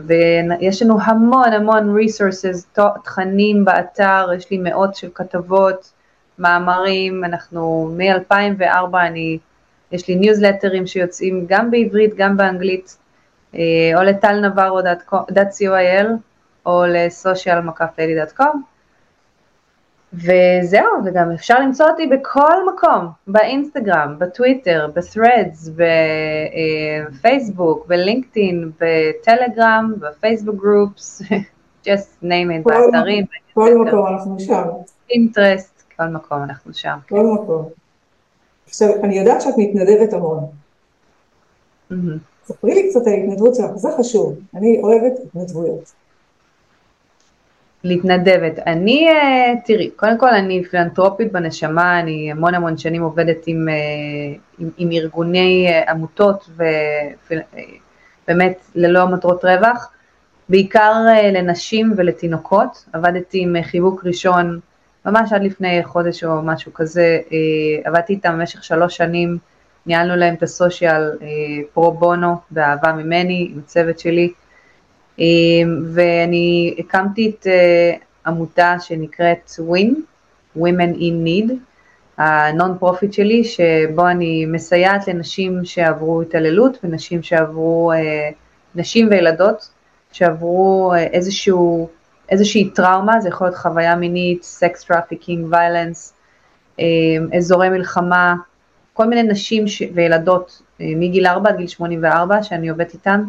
ויש 0.06 0.83
לנו 0.83 1.00
המון 1.02 1.52
המון 1.52 1.98
resources, 1.98 2.80
תכנים 3.04 3.64
באתר, 3.64 4.28
יש 4.37 4.50
לי 4.50 4.59
מאות 4.59 4.94
של 4.94 5.09
כתבות, 5.14 5.92
מאמרים, 6.40 7.24
אנחנו 7.24 7.90
מ-2004 7.96 8.96
אני, 8.96 9.38
יש 9.92 10.09
לי 10.09 10.14
ניוזלטרים 10.14 10.87
שיוצאים 10.87 11.44
גם 11.48 11.70
בעברית, 11.70 12.14
גם 12.16 12.37
באנגלית, 12.37 12.96
אה, 13.55 13.61
או 13.94 14.03
לטל 14.03 14.40
נברו.co.il 14.40 16.07
או 16.66 16.85
לסושיאל 16.88 17.61
מקף-לדי.com 17.61 18.57
וזהו, 20.12 21.05
וגם 21.05 21.31
אפשר 21.31 21.61
למצוא 21.61 21.87
אותי 21.87 22.07
בכל 22.07 22.68
מקום, 22.74 23.07
באינסטגרם, 23.26 24.14
בטוויטר, 24.18 24.88
ב-threads, 24.94 25.70
בפייסבוק, 27.11 27.87
בלינקדאין, 27.87 28.70
בטלגרם, 28.81 29.94
בפייסבוק 29.98 30.55
גרופס, 30.57 31.22
just 31.87 32.22
name 32.22 32.50
it, 32.50 32.64
באתרים. 32.64 33.24
כל 33.55 33.74
מקום 33.74 34.07
אנחנו 34.07 34.40
שם. 34.40 34.62
אינטרסט, 35.11 35.69
כל 36.00 36.08
מקום 36.08 36.42
אנחנו 36.42 36.74
שם. 36.74 36.98
כל 37.08 37.26
מקום. 37.26 37.68
עכשיו, 38.68 38.88
אני 39.04 39.18
יודעת 39.18 39.40
שאת 39.42 39.54
מתנדבת 39.58 40.12
המון. 40.12 40.46
ספרי 42.44 42.74
לי 42.74 42.90
קצת 42.90 43.06
על 43.06 43.12
ההתנדבות 43.12 43.54
שלך, 43.54 43.70
זה 43.76 43.88
חשוב. 43.98 44.38
אני 44.54 44.80
אוהבת 44.82 45.12
התנדבויות. 45.26 45.92
להתנדבת. 47.84 48.58
אני, 48.66 49.08
אה, 49.08 49.52
תראי, 49.64 49.90
קודם 49.90 50.18
כל 50.18 50.28
אני 50.28 50.64
פילנטרופית 50.64 51.32
בנשמה, 51.32 52.00
אני 52.00 52.30
המון 52.32 52.54
המון 52.54 52.78
שנים 52.78 53.02
עובדת 53.02 53.46
עם, 53.46 53.68
אה, 53.68 53.74
עם, 54.58 54.70
עם 54.76 54.92
ארגוני 54.92 55.66
אה, 55.68 55.90
עמותות 55.90 56.50
ובאמת 58.26 58.58
ללא 58.74 59.06
מטרות 59.06 59.44
רווח, 59.44 59.92
בעיקר 60.48 60.92
לנשים 61.32 61.92
ולתינוקות. 61.96 62.84
עבדתי 62.92 63.42
עם 63.42 63.56
חיבוק 63.62 64.04
ראשון 64.04 64.60
ממש 65.06 65.32
עד 65.32 65.42
לפני 65.42 65.84
חודש 65.84 66.24
או 66.24 66.42
משהו 66.42 66.74
כזה, 66.74 67.18
עבדתי 67.84 68.12
איתם 68.12 68.32
במשך 68.32 68.64
שלוש 68.64 68.96
שנים, 68.96 69.38
ניהלנו 69.86 70.16
להם 70.16 70.34
את 70.34 70.42
הסושיאל 70.42 71.10
פרו 71.72 71.92
בונו, 71.92 72.36
באהבה 72.50 72.92
ממני, 72.92 73.48
עם 73.52 73.60
הצוות 73.64 73.98
שלי. 73.98 74.32
ואני 75.94 76.74
הקמתי 76.78 77.30
את 77.30 77.46
עמותה 78.26 78.74
שנקראת 78.80 79.50
WIN, 79.70 79.94
Women 80.58 80.96
in 80.98 81.26
Need, 81.26 81.52
ה 82.16 82.32
non 82.32 82.79
profit 82.79 83.12
שלי, 83.12 83.44
שבו 83.44 84.08
אני 84.08 84.46
מסייעת 84.46 85.08
לנשים 85.08 85.64
שעברו 85.64 86.22
התעללות 86.22 86.78
ונשים 86.84 87.22
שעברו, 87.22 87.92
נשים 88.74 89.08
וילדות 89.10 89.70
שעברו 90.12 90.92
איזשהו, 91.12 91.88
איזושהי 92.31 92.71
טראומה, 92.71 93.21
זה 93.21 93.29
יכול 93.29 93.47
להיות 93.47 93.57
חוויה 93.57 93.97
מינית, 93.97 94.43
sex 94.42 94.85
trafficking, 94.85 95.46
violence, 95.50 96.14
אזורי 97.37 97.69
מלחמה, 97.69 98.35
כל 98.93 99.07
מיני 99.07 99.23
נשים 99.23 99.69
ש... 99.69 99.83
וילדות 99.95 100.62
מגיל 100.81 101.27
4 101.27 101.51
עד 101.51 101.57
גיל 101.57 101.66
84 101.66 102.43
שאני 102.43 102.69
עובדת 102.69 102.95
איתן, 102.95 103.25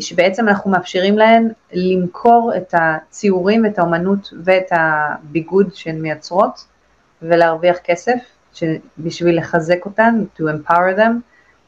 שבעצם 0.00 0.48
אנחנו 0.48 0.70
מאפשרים 0.70 1.18
להן 1.18 1.48
למכור 1.72 2.52
את 2.56 2.74
הציורים 2.78 3.64
ואת 3.64 3.78
האומנות 3.78 4.32
ואת 4.44 4.66
הביגוד 4.70 5.74
שהן 5.74 6.00
מייצרות 6.00 6.64
ולהרוויח 7.22 7.76
כסף 7.84 8.18
בשביל 8.98 9.38
לחזק 9.38 9.84
אותן, 9.84 10.24
to 10.38 10.42
empower 10.42 10.98
them, 10.98 11.12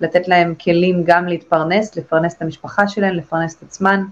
לתת 0.01 0.29
להן 0.29 0.55
כלים 0.55 1.03
גם 1.05 1.29
להתפרנס, 1.29 1.97
לפרנס 1.97 2.35
את 2.37 2.43
המשפחה 2.43 2.89
שלהן, 2.89 3.15
לפרנס 3.15 3.57
את 3.57 3.63
עצמן, 3.63 4.05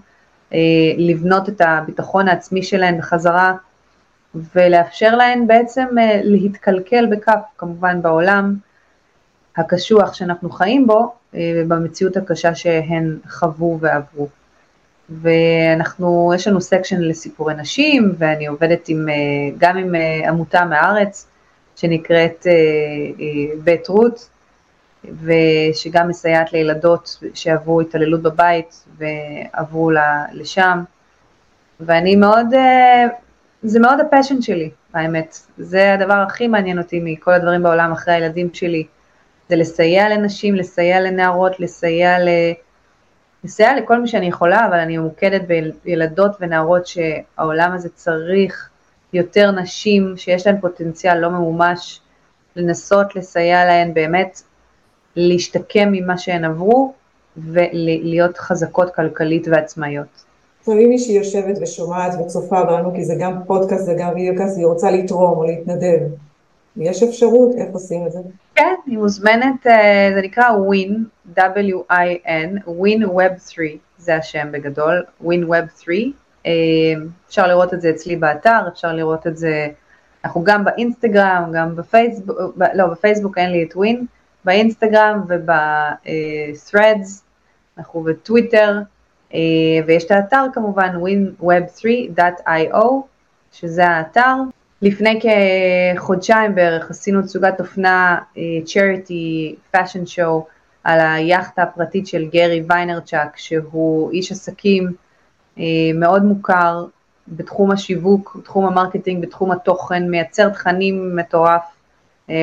לבנות 0.97 1.49
את 1.49 1.61
הביטחון 1.61 2.27
העצמי 2.27 2.63
שלהן 2.63 2.97
בחזרה 2.97 3.53
ולאפשר 4.55 5.15
להן 5.15 5.47
בעצם 5.47 5.87
להתקלקל 6.23 7.05
בכף 7.05 7.39
כמובן 7.57 8.01
בעולם 8.01 8.55
הקשוח 9.57 10.13
שאנחנו 10.13 10.49
חיים 10.49 10.87
בו 10.87 11.13
ובמציאות 11.33 12.17
הקשה 12.17 12.55
שהן 12.55 13.17
חוו 13.29 13.77
ועברו. 13.81 14.27
ואנחנו, 15.09 16.31
יש 16.35 16.47
לנו 16.47 16.61
סקשן 16.61 17.01
לסיפורי 17.01 17.53
נשים 17.53 18.15
ואני 18.17 18.47
עובדת 18.47 18.87
עם, 18.87 19.05
גם 19.57 19.77
עם 19.77 19.95
עמותה 20.27 20.65
מהארץ 20.65 21.27
שנקראת 21.75 22.47
בית 23.63 23.87
רות 23.87 24.29
ושגם 25.03 26.07
מסייעת 26.07 26.53
לילדות 26.53 27.19
שעברו 27.33 27.81
התעללות 27.81 28.21
בבית 28.21 28.85
ועברו 28.97 29.91
לשם. 30.33 30.83
ואני 31.79 32.15
מאוד, 32.15 32.47
זה 33.63 33.79
מאוד 33.79 33.99
הפשן 33.99 34.41
שלי 34.41 34.69
האמת, 34.93 35.37
זה 35.57 35.93
הדבר 35.93 36.13
הכי 36.13 36.47
מעניין 36.47 36.77
אותי 36.77 36.99
מכל 37.03 37.33
הדברים 37.33 37.63
בעולם 37.63 37.91
אחרי 37.91 38.13
הילדים 38.13 38.53
שלי, 38.53 38.83
זה 39.49 39.55
לסייע 39.55 40.09
לנשים, 40.09 40.55
לסייע 40.55 41.01
לנערות, 41.01 41.59
לסייע, 41.59 42.19
ל... 42.19 42.29
לסייע 43.43 43.75
לכל 43.75 44.01
מי 44.01 44.07
שאני 44.07 44.27
יכולה, 44.27 44.67
אבל 44.67 44.79
אני 44.79 44.97
ממוקדת 44.97 45.41
בילדות 45.83 46.31
ונערות 46.39 46.87
שהעולם 46.87 47.71
הזה 47.73 47.89
צריך 47.89 48.69
יותר 49.13 49.51
נשים 49.51 50.13
שיש 50.17 50.47
להן 50.47 50.61
פוטנציאל 50.61 51.17
לא 51.17 51.29
ממומש, 51.29 52.01
לנסות 52.55 53.15
לסייע 53.15 53.65
להן 53.65 53.93
באמת 53.93 54.41
להשתקם 55.15 55.89
ממה 55.91 56.17
שהן 56.17 56.45
עברו 56.45 56.93
ולהיות 57.37 58.37
חזקות 58.37 58.95
כלכלית 58.95 59.47
ועצמאיות. 59.47 60.25
עכשיו 60.59 60.77
אם 60.77 60.89
מישהי 60.89 61.13
יושבת 61.13 61.57
ושומעת 61.61 62.13
וצופה 62.19 62.63
בנו, 62.63 62.93
כי 62.95 63.05
זה 63.05 63.13
גם 63.19 63.33
פודקאסט 63.47 63.89
וגם 63.89 64.13
videocast, 64.15 64.57
היא 64.57 64.65
רוצה 64.65 64.91
לתרום 64.91 65.37
או 65.37 65.43
להתנדב, 65.43 65.99
יש 66.77 67.03
אפשרות? 67.03 67.55
איך 67.57 67.67
עושים 67.71 68.07
את 68.07 68.11
זה? 68.11 68.19
כן, 68.55 68.73
היא 68.85 68.97
מוזמנת, 68.97 69.63
זה 70.15 70.21
נקרא 70.23 70.49
WIN, 70.49 70.93
W-I-N, 71.37 72.67
WIN 72.67 73.05
Web 73.05 73.49
3, 73.49 73.69
זה 73.97 74.15
השם 74.15 74.47
בגדול, 74.51 75.03
WIN 75.23 75.49
Web 75.49 75.83
3. 75.83 75.99
אפשר 77.27 77.47
לראות 77.47 77.73
את 77.73 77.81
זה 77.81 77.89
אצלי 77.89 78.15
באתר, 78.15 78.59
אפשר 78.73 78.93
לראות 78.93 79.27
את 79.27 79.37
זה, 79.37 79.67
אנחנו 80.25 80.43
גם 80.43 80.63
באינסטגרם, 80.63 81.51
גם 81.53 81.75
בפייסבוק, 81.75 82.37
לא, 82.73 82.87
בפייסבוק 82.87 83.37
אין 83.37 83.51
לי 83.51 83.63
את 83.63 83.73
WIN, 83.73 84.05
באינסטגרם 84.45 85.21
וב-threads, 85.27 87.21
אנחנו 87.77 88.03
בטוויטר, 88.03 88.79
ויש 89.85 90.05
את 90.05 90.11
האתר 90.11 90.45
כמובן, 90.53 90.95
winweb3.io, 90.95 92.85
שזה 93.51 93.87
האתר. 93.87 94.35
לפני 94.81 95.19
כחודשיים 95.21 96.55
בערך 96.55 96.89
עשינו 96.89 97.21
תסוגת 97.21 97.59
אופנה, 97.59 98.17
charity 98.65 99.55
fashion 99.75 100.05
show, 100.15 100.43
על 100.83 100.99
היאכטה 100.99 101.63
הפרטית 101.63 102.07
של 102.07 102.29
גרי 102.33 102.63
ויינרצ'אק, 102.69 103.37
שהוא 103.37 104.11
איש 104.11 104.31
עסקים 104.31 104.91
מאוד 105.95 106.23
מוכר 106.23 106.85
בתחום 107.27 107.71
השיווק, 107.71 108.37
בתחום 108.39 108.65
ה 108.65 108.70
marketing, 108.70 109.21
בתחום 109.21 109.51
התוכן, 109.51 110.09
מייצר 110.09 110.49
תכנים 110.49 111.15
מטורף. 111.15 111.61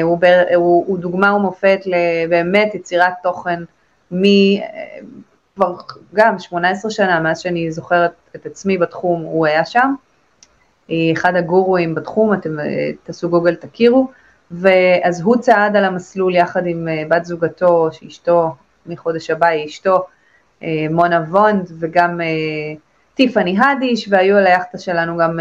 הוא, 0.03 0.18
הוא, 0.55 0.85
הוא 0.87 0.98
דוגמה 0.98 1.35
ומופת 1.35 1.81
לבאמת 1.87 2.74
יצירת 2.74 3.12
תוכן 3.22 3.62
מ... 4.12 4.24
כבר 5.55 5.74
גם 6.14 6.38
18 6.38 6.90
שנה, 6.90 7.20
מאז 7.20 7.40
שאני 7.40 7.70
זוכרת 7.70 8.12
את 8.37 8.46
עצמי 8.46 8.79
בתחום, 8.79 9.22
הוא 9.22 9.46
היה 9.46 9.64
שם. 9.64 9.94
אחד 11.12 11.37
הגורואים 11.37 11.94
בתחום, 11.94 12.35
אתם 12.35 12.57
תעשו 13.03 13.29
גוגל 13.29 13.55
תכירו, 13.55 14.11
ואז 14.51 15.20
הוא 15.20 15.37
צעד 15.37 15.77
על 15.77 15.85
המסלול 15.85 16.35
יחד 16.35 16.66
עם 16.66 16.88
בת 17.09 17.24
זוגתו, 17.24 17.88
שאשתו, 17.92 18.55
מחודש 18.87 19.31
הבא 19.31 19.46
היא 19.46 19.66
אשתו, 19.66 20.07
מונה 20.90 21.20
וונד, 21.29 21.70
וגם 21.79 22.20
טיפאני 23.14 23.57
הדיש, 23.61 24.09
והיו 24.11 24.37
על 24.37 24.46
היאכטה 24.46 24.79
שלנו 24.79 25.16
גם 25.16 25.38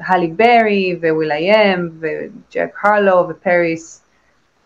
הלי 0.00 0.26
ברי, 0.26 0.98
וויליאם, 1.10 1.88
וג'ק 2.00 2.76
הרלו, 2.82 3.26
ופריס, 3.28 4.04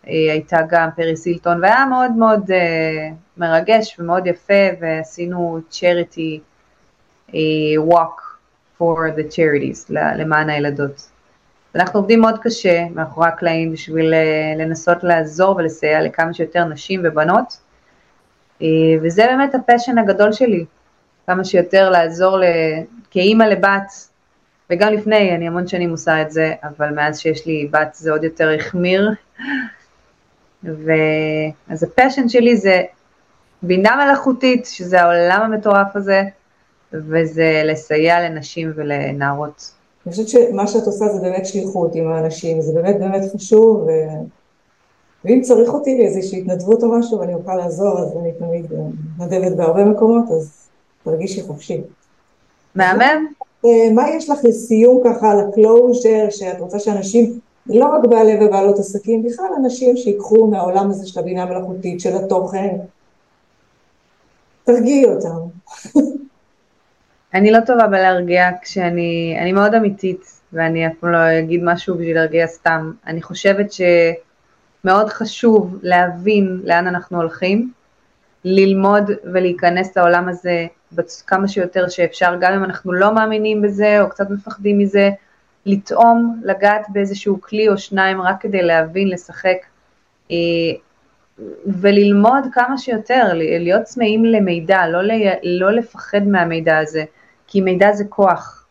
הייתה 0.03 0.57
גם 0.69 0.89
פריס 0.95 1.25
הילטון, 1.25 1.63
והיה 1.63 1.85
מאוד 1.85 2.11
מאוד 2.11 2.51
מרגש 3.37 3.99
ומאוד 3.99 4.27
יפה, 4.27 4.53
ועשינו 4.79 5.59
צ'ריטי 5.69 6.39
walk 7.89 8.21
for 8.79 8.97
the 9.17 9.35
charities, 9.35 9.85
למען 9.89 10.49
הילדות. 10.49 11.09
אנחנו 11.75 11.99
עובדים 11.99 12.21
מאוד 12.21 12.39
קשה 12.41 12.85
מאחורי 12.95 13.27
הקלעים 13.27 13.71
בשביל 13.73 14.13
לנסות 14.57 15.03
לעזור 15.03 15.55
ולסייע 15.55 16.01
לכמה 16.01 16.33
שיותר 16.33 16.65
נשים 16.65 17.01
ובנות, 17.03 17.57
וזה 19.01 19.25
באמת 19.27 19.55
ה 19.55 19.60
passion 19.60 19.97
הגדול 19.97 20.31
שלי, 20.31 20.65
כמה 21.27 21.43
שיותר 21.43 21.89
לעזור 21.89 22.39
כאימא 23.11 23.43
לבת, 23.43 24.08
וגם 24.69 24.93
לפני, 24.93 25.35
אני 25.35 25.47
המון 25.47 25.67
שנים 25.67 25.91
עושה 25.91 26.21
את 26.21 26.31
זה, 26.31 26.53
אבל 26.63 26.89
מאז 26.93 27.19
שיש 27.19 27.45
לי 27.45 27.67
בת 27.71 27.93
זה 27.93 28.11
עוד 28.11 28.23
יותר 28.23 28.49
החמיר. 28.49 29.11
ואז 30.63 31.83
ה 31.83 31.89
passion 31.89 32.29
שלי 32.29 32.57
זה 32.57 32.81
בינה 33.61 34.05
מלאכותית, 34.05 34.65
שזה 34.65 35.01
העולם 35.01 35.41
המטורף 35.41 35.95
הזה, 35.95 36.23
וזה 36.93 37.61
לסייע 37.65 38.29
לנשים 38.29 38.71
ולנערות. 38.75 39.71
אני 40.05 40.11
חושבת 40.11 40.27
שמה 40.27 40.67
שאת 40.67 40.83
עושה 40.83 41.07
זה 41.07 41.21
באמת 41.21 41.45
שליחות 41.45 41.95
עם 41.95 42.11
האנשים, 42.11 42.61
זה 42.61 42.81
באמת 42.81 42.99
באמת 42.99 43.21
חשוב, 43.35 43.77
ו... 43.77 43.89
ואם 45.25 45.41
צריך 45.41 45.69
אותי 45.69 45.97
לאיזושהי 45.97 46.41
התנדבות 46.41 46.83
או 46.83 46.99
משהו 46.99 47.19
ואני 47.19 47.33
אוכל 47.33 47.55
לעזור, 47.55 47.99
אז 47.99 48.17
אני 48.21 48.31
תמיד 48.39 48.65
מתנדבת 49.17 49.57
בהרבה 49.57 49.85
מקומות, 49.85 50.25
אז 50.31 50.67
תרגישי 51.03 51.41
חופשי. 51.41 51.81
מהמם. 52.75 53.27
אה, 53.65 53.93
מה 53.93 54.09
יש 54.09 54.29
לך 54.29 54.39
לסיום 54.43 55.01
ככה 55.05 55.31
על 55.31 55.39
הקלוז'ר, 55.39 56.29
שאת 56.29 56.59
רוצה 56.59 56.79
שאנשים, 56.79 57.39
לא 57.67 57.85
רק 57.85 58.05
בעלי 58.05 58.45
ובעלות 58.45 58.79
עסקים, 58.79 59.23
בכלל 59.23 59.45
אנשים 59.57 59.97
שיקחו 59.97 60.47
מהעולם 60.47 60.89
הזה 60.89 61.07
של 61.07 61.19
הבינה 61.19 61.43
המלאכותית, 61.43 61.99
של 61.99 62.15
התוכן, 62.15 62.75
תרגיעי 64.63 65.05
אותם. 65.05 65.39
אני 67.33 67.51
לא 67.51 67.59
טובה 67.65 67.87
בלהרגיע 67.87 68.49
כשאני, 68.61 69.37
אני 69.41 69.51
מאוד 69.51 69.73
אמיתית, 69.73 70.21
ואני 70.53 70.87
אף 70.87 70.91
פעם 70.99 71.11
לא 71.11 71.39
אגיד 71.39 71.61
משהו 71.63 71.95
בשביל 71.95 72.15
להרגיע 72.15 72.47
סתם. 72.47 72.91
אני 73.07 73.21
חושבת 73.21 73.67
שמאוד 73.71 75.09
חשוב 75.09 75.75
להבין 75.81 76.61
לאן 76.63 76.87
אנחנו 76.87 77.17
הולכים, 77.17 77.71
ללמוד 78.45 79.11
ולהיכנס 79.33 79.97
לעולם 79.97 80.29
הזה 80.29 80.65
כמה 81.27 81.47
שיותר 81.47 81.89
שאפשר, 81.89 82.35
גם 82.39 82.53
אם 82.53 82.63
אנחנו 82.63 82.93
לא 82.93 83.13
מאמינים 83.13 83.61
בזה 83.61 84.01
או 84.01 84.09
קצת 84.09 84.29
מפחדים 84.29 84.77
מזה, 84.77 85.09
לטעום, 85.65 86.41
לגעת 86.43 86.85
באיזשהו 86.89 87.41
כלי 87.41 87.69
או 87.69 87.77
שניים 87.77 88.21
רק 88.21 88.41
כדי 88.41 88.61
להבין, 88.61 89.07
לשחק 89.07 89.57
אה, 90.31 90.37
וללמוד 91.65 92.43
כמה 92.51 92.77
שיותר, 92.77 93.31
להיות 93.33 93.83
צמאים 93.83 94.25
למידע, 94.25 94.87
לא, 94.87 94.99
לא 95.43 95.71
לפחד 95.71 96.27
מהמידע 96.27 96.77
הזה, 96.77 97.03
כי 97.47 97.61
מידע 97.61 97.91
זה 97.91 98.03
כוח, 98.09 98.65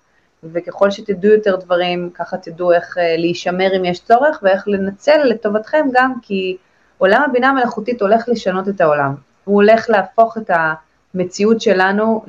וככל 0.45 0.91
שתדעו 0.91 1.33
יותר 1.33 1.57
דברים, 1.57 2.11
ככה 2.15 2.37
תדעו 2.37 2.73
איך 2.73 2.99
אה, 2.99 3.17
להישמר 3.17 3.77
אם 3.77 3.85
יש 3.85 4.01
צורך 4.01 4.41
ואיך 4.43 4.69
לנצל 4.69 5.25
לטובתכם 5.25 5.87
גם, 5.93 6.13
כי 6.23 6.57
עולם 6.99 7.23
הבינה 7.23 7.49
המלאכותית 7.49 8.03
הולך 8.03 8.29
לשנות 8.29 8.69
את 8.69 8.81
העולם, 8.81 9.15
הוא 9.45 9.55
הולך 9.55 9.91
להפוך 9.91 10.39
את 10.39 10.51
ה... 10.51 10.75
המציאות 11.15 11.61
שלנו 11.61 12.25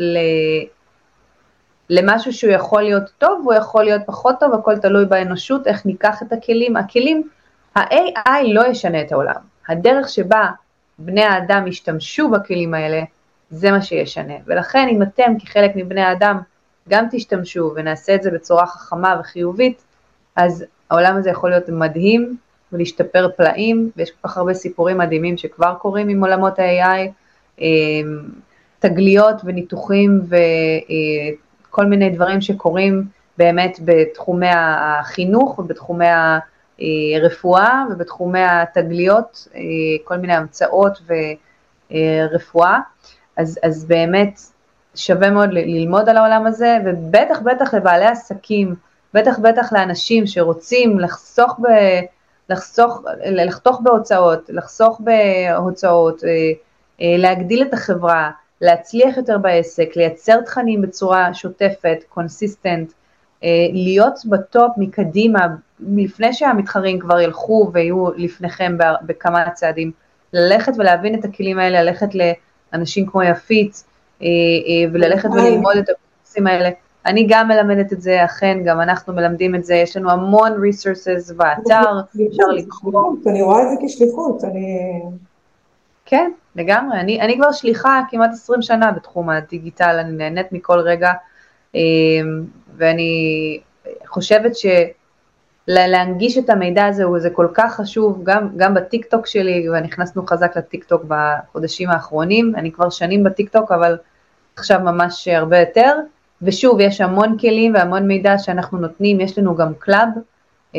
למשהו 1.90 2.34
שהוא 2.34 2.52
יכול 2.54 2.82
להיות 2.82 3.04
טוב, 3.18 3.42
הוא 3.44 3.54
יכול 3.54 3.84
להיות 3.84 4.02
פחות 4.06 4.36
טוב, 4.40 4.54
הכל 4.54 4.78
תלוי 4.78 5.06
באנושות, 5.06 5.68
איך 5.68 5.86
ניקח 5.86 6.22
את 6.24 6.34
הכלים. 6.34 6.78
הכלים, 6.78 7.28
ה-AI 7.76 8.44
לא 8.54 8.68
ישנה 8.68 9.02
את 9.02 9.12
העולם. 9.12 9.36
הדרך 9.68 10.10
שבה 10.10 10.46
בני 11.00 11.24
האדם 11.24 11.68
ישתמשו 11.68 12.30
בכלים 12.30 12.74
האלה, 12.74 13.02
זה 13.50 13.72
מה 13.72 13.82
שישנה. 13.82 14.34
ולכן 14.46 14.88
אם 14.92 15.02
אתם 15.02 15.40
כחלק 15.40 15.72
מבני 15.76 16.02
האדם 16.02 16.40
גם 16.90 17.06
תשתמשו 17.12 17.72
ונעשה 17.76 18.16
את 18.16 18.24
זה 18.24 18.32
בצורה 18.32 18.68
חכמה 18.68 19.16
וחיובית, 19.20 19.84
אז 20.36 20.66
העולם 20.90 21.18
הזה 21.18 21.30
יכול 21.30 21.50
להיות 21.50 21.70
מדהים 21.70 22.38
ולהשתפר 22.74 23.30
פלאים, 23.38 23.92
ויש 23.98 24.12
כל 24.12 24.28
כך 24.28 24.38
הרבה 24.38 24.54
סיפורים 24.54 24.98
מדהימים 24.98 25.38
שכבר 25.38 25.76
קורים 25.82 26.10
עם 26.10 26.24
עולמות 26.24 26.60
ה-AI. 26.60 27.12
תגליות 28.80 29.36
וניתוחים 29.44 30.22
וכל 31.70 31.86
מיני 31.86 32.10
דברים 32.10 32.42
שקורים 32.42 33.04
באמת 33.38 33.80
בתחומי 33.86 34.50
החינוך 34.54 35.60
ובתחומי 35.60 36.06
הרפואה 37.16 37.84
ובתחומי 37.92 38.44
התגליות, 38.44 39.48
כל 40.04 40.18
מיני 40.18 40.34
המצאות 40.34 41.02
ורפואה, 41.92 42.80
אז, 43.38 43.60
אז 43.64 43.86
באמת 43.86 44.40
שווה 44.96 45.30
מאוד 45.30 45.50
ללמוד 45.54 46.10
על 46.10 46.18
העולם 46.18 46.46
הזה, 46.46 46.78
ובטח 46.86 47.40
בטח 47.40 47.74
לבעלי 47.74 48.06
עסקים, 48.06 48.76
בטח 49.14 49.40
בטח 49.40 49.74
לאנשים 49.74 50.28
שרוצים 50.28 51.00
לחסוך, 51.00 51.60
ב, 51.60 51.68
לחסוך, 52.50 53.04
לחתוך 53.26 53.82
בהוצאות, 53.84 54.50
לחסוך 54.50 55.02
בהוצאות, 55.04 56.24
להגדיל 57.00 57.62
את 57.62 57.74
החברה, 57.74 58.32
להצליח 58.62 59.18
יותר 59.18 59.38
בעסק, 59.38 59.96
לייצר 59.96 60.42
תכנים 60.42 60.82
בצורה 60.82 61.34
שוטפת, 61.34 61.98
consistent, 62.10 62.92
אה, 63.44 63.50
להיות 63.74 64.20
ב 64.26 64.37
top 64.37 64.72
מקדימה, 64.78 65.48
לפני 65.80 66.34
שהמתחרים 66.34 67.00
כבר 67.00 67.20
ילכו 67.20 67.70
ויהיו 67.74 68.08
לפניכם 68.18 68.78
בכמה 69.02 69.50
צעדים, 69.50 69.92
ללכת 70.34 70.74
ולהבין 70.78 71.20
את 71.20 71.26
הכלים 71.26 71.60
האלה, 71.60 71.84
ללכת 71.84 72.10
לאנשים 72.74 73.06
כמו 73.06 73.24
יפית, 73.24 73.84
אה, 74.22 74.28
אה, 74.28 74.92
וללכת 74.94 75.30
וללמוד 75.30 75.78
את 75.78 75.90
הקורסים 75.90 76.48
האלה. 76.48 76.70
אני 77.06 77.26
גם 77.30 77.48
מלמדת 77.48 77.94
את 77.94 78.02
זה, 78.02 78.26
אכן, 78.26 78.58
גם 78.66 78.82
אנחנו 78.82 79.14
מלמדים 79.14 79.56
את 79.56 79.66
זה, 79.66 79.76
יש 79.76 79.98
לנו 79.98 80.12
המון 80.12 80.52
resources 80.52 81.34
באתר, 81.34 82.00
אפשר 82.30 82.48
לקרוא. 82.56 83.14
אני 83.28 83.42
רואה 83.42 83.64
את 83.64 83.68
זה 83.70 83.76
כשליחות, 83.86 84.44
אני... 84.44 85.02
כן, 86.10 86.32
לגמרי. 86.56 87.00
אני, 87.00 87.22
אני 87.22 87.38
כבר 87.38 87.52
שליחה 87.52 88.02
כמעט 88.10 88.30
20 88.34 88.62
שנה 88.62 88.92
בתחום 88.92 89.30
הדיגיטל, 89.30 89.98
אני 90.00 90.12
נהנית 90.12 90.52
מכל 90.52 90.80
רגע, 90.80 91.12
אמ, 91.76 92.44
ואני 92.78 93.60
חושבת 94.08 94.52
שלהנגיש 95.68 96.38
את 96.38 96.50
המידע 96.50 96.86
הזה 96.86 97.04
זה 97.18 97.30
כל 97.30 97.48
כך 97.54 97.76
חשוב, 97.76 98.24
גם, 98.24 98.50
גם 98.58 98.74
בטיקטוק 98.74 99.28
שלי, 99.28 99.70
ונכנסנו 99.70 100.26
חזק 100.26 100.58
לטיקטוק 100.58 101.04
בחודשים 101.08 101.90
האחרונים, 101.90 102.54
אני 102.56 102.72
כבר 102.72 102.90
שנים 102.90 103.24
בטיקטוק, 103.24 103.72
אבל 103.72 103.98
עכשיו 104.56 104.80
ממש 104.80 105.28
הרבה 105.28 105.60
יותר, 105.60 105.94
ושוב, 106.42 106.80
יש 106.80 107.02
המון 107.02 107.38
כלים 107.38 107.74
והמון 107.74 108.08
מידע 108.08 108.38
שאנחנו 108.38 108.78
נותנים, 108.78 109.20
יש 109.22 109.38
לנו 109.38 109.56
גם 109.56 109.74
club, 109.80 110.10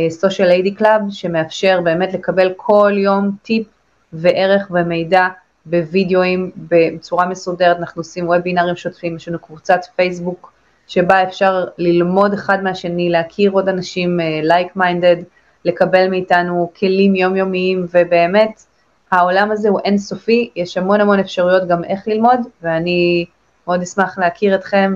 Social 0.09 0.51
Lady 0.51 0.75
Club, 0.75 1.01
שמאפשר 1.11 1.81
באמת 1.81 2.15
לקבל 2.15 2.53
כל 2.57 2.93
יום 2.97 3.31
טיפ 3.43 3.67
וערך 4.13 4.71
ומידע 4.71 5.29
בווידאוים 5.67 6.51
בצורה 6.57 7.27
מסודרת, 7.27 7.77
אנחנו 7.77 8.01
עושים 8.01 8.29
וובינארים 8.29 8.77
שוטפים, 8.77 9.17
יש 9.17 9.29
לנו 9.29 9.39
קבוצת 9.39 9.81
פייסבוק 9.97 10.53
שבה 10.87 11.23
אפשר 11.23 11.65
ללמוד 11.79 12.33
אחד 12.33 12.63
מהשני, 12.63 13.11
להכיר 13.11 13.51
עוד 13.51 13.69
אנשים 13.69 14.21
like 14.43 14.69
uh, 14.69 14.71
minded, 14.77 15.17
לקבל 15.65 16.09
מאיתנו 16.09 16.73
כלים 16.79 17.15
יומיומיים 17.15 17.87
ובאמת 17.91 18.63
העולם 19.11 19.51
הזה 19.51 19.69
הוא 19.69 19.81
אינסופי, 19.85 20.51
יש 20.57 20.77
המון 20.77 21.01
המון 21.01 21.19
אפשרויות 21.19 21.69
גם 21.69 21.85
איך 21.85 22.09
ללמוד 22.09 22.41
ואני 22.63 23.25
מאוד 23.67 23.83
אשמח 23.83 24.19
להכיר 24.19 24.55
אתכם 24.55 24.95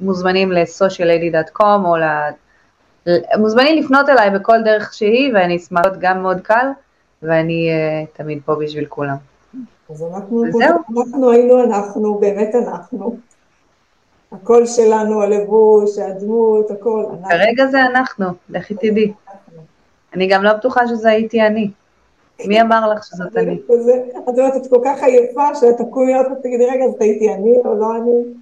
ומוזמנים 0.00 0.52
ל-sociallady.com 0.52 1.84
או 1.84 1.96
ל... 1.96 2.04
מוזמנים 3.38 3.84
לפנות 3.84 4.08
אליי 4.08 4.30
בכל 4.30 4.62
דרך 4.64 4.94
שהיא 4.94 5.32
ואני 5.34 5.56
אשמח 5.56 5.84
להיות 5.84 5.98
גם 5.98 6.22
מאוד 6.22 6.40
קל 6.40 6.66
ואני 7.22 7.70
uh, 7.70 8.16
תמיד 8.16 8.38
פה 8.44 8.54
בשביל 8.54 8.86
כולם. 8.86 9.16
אז 9.90 10.02
אנחנו, 10.02 10.44
אנחנו 10.44 11.30
היינו 11.30 11.64
אנחנו, 11.64 12.14
באמת 12.14 12.54
אנחנו. 12.54 13.16
הקול 14.32 14.66
שלנו, 14.66 15.22
הלבוש, 15.22 15.98
הדמות, 15.98 16.70
הכל. 16.70 17.04
כרגע 17.28 17.66
זה 17.66 17.82
אנחנו, 17.82 18.26
לכי 18.48 18.74
תדעי. 18.74 19.12
אני 20.14 20.26
גם 20.26 20.42
לא 20.42 20.52
בטוחה 20.52 20.88
שזה 20.88 21.08
הייתי 21.08 21.42
אני. 21.42 21.70
מי 22.46 22.60
אמר 22.60 22.90
לך 22.90 23.04
שזאת 23.04 23.36
אני? 23.36 23.54
את 24.24 24.38
אומרת, 24.38 24.56
את 24.56 24.70
כל 24.70 24.80
כך 24.84 25.02
עייפה, 25.02 25.54
שאת 25.54 25.76
תקומי 25.78 26.14
עוד 26.14 26.26
פעם 26.26 26.36
ותגידי, 26.36 26.66
רגע, 26.66 26.88
זאת 26.90 27.00
הייתי 27.00 27.34
אני 27.34 27.52
או 27.64 27.74
לא 27.74 27.96
אני? 27.96 28.34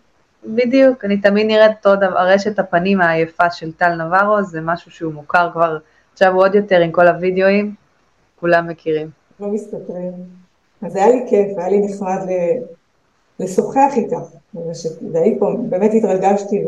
בדיוק, 0.47 1.05
אני 1.05 1.21
תמיד 1.21 1.47
נראית 1.47 1.87
עוד 1.87 2.03
ארשת 2.03 2.59
הפנים 2.59 3.01
העייפה 3.01 3.51
של 3.51 3.73
טל 3.73 3.95
נברו, 3.95 4.43
זה 4.43 4.61
משהו 4.61 4.91
שהוא 4.91 5.12
מוכר 5.12 5.51
כבר, 5.53 5.79
עכשיו 6.12 6.35
עוד 6.35 6.55
יותר 6.55 6.81
עם 6.81 6.91
כל 6.93 7.09
הוידאוים, 7.09 7.75
כולם 8.40 8.68
מכירים. 8.68 9.11
לא 9.40 9.49
מסתתרים. 9.49 10.12
אז 10.83 10.96
היה 10.96 11.09
לי 11.09 11.25
כיף, 11.29 11.59
היה 11.59 11.68
לי 11.68 11.81
נחמד 11.81 12.27
לשוחח 13.40 13.92
איתך, 13.96 14.16
שתדעי 14.72 15.37
פה, 15.38 15.55
באמת 15.68 15.90
התרגשתי 15.94 16.64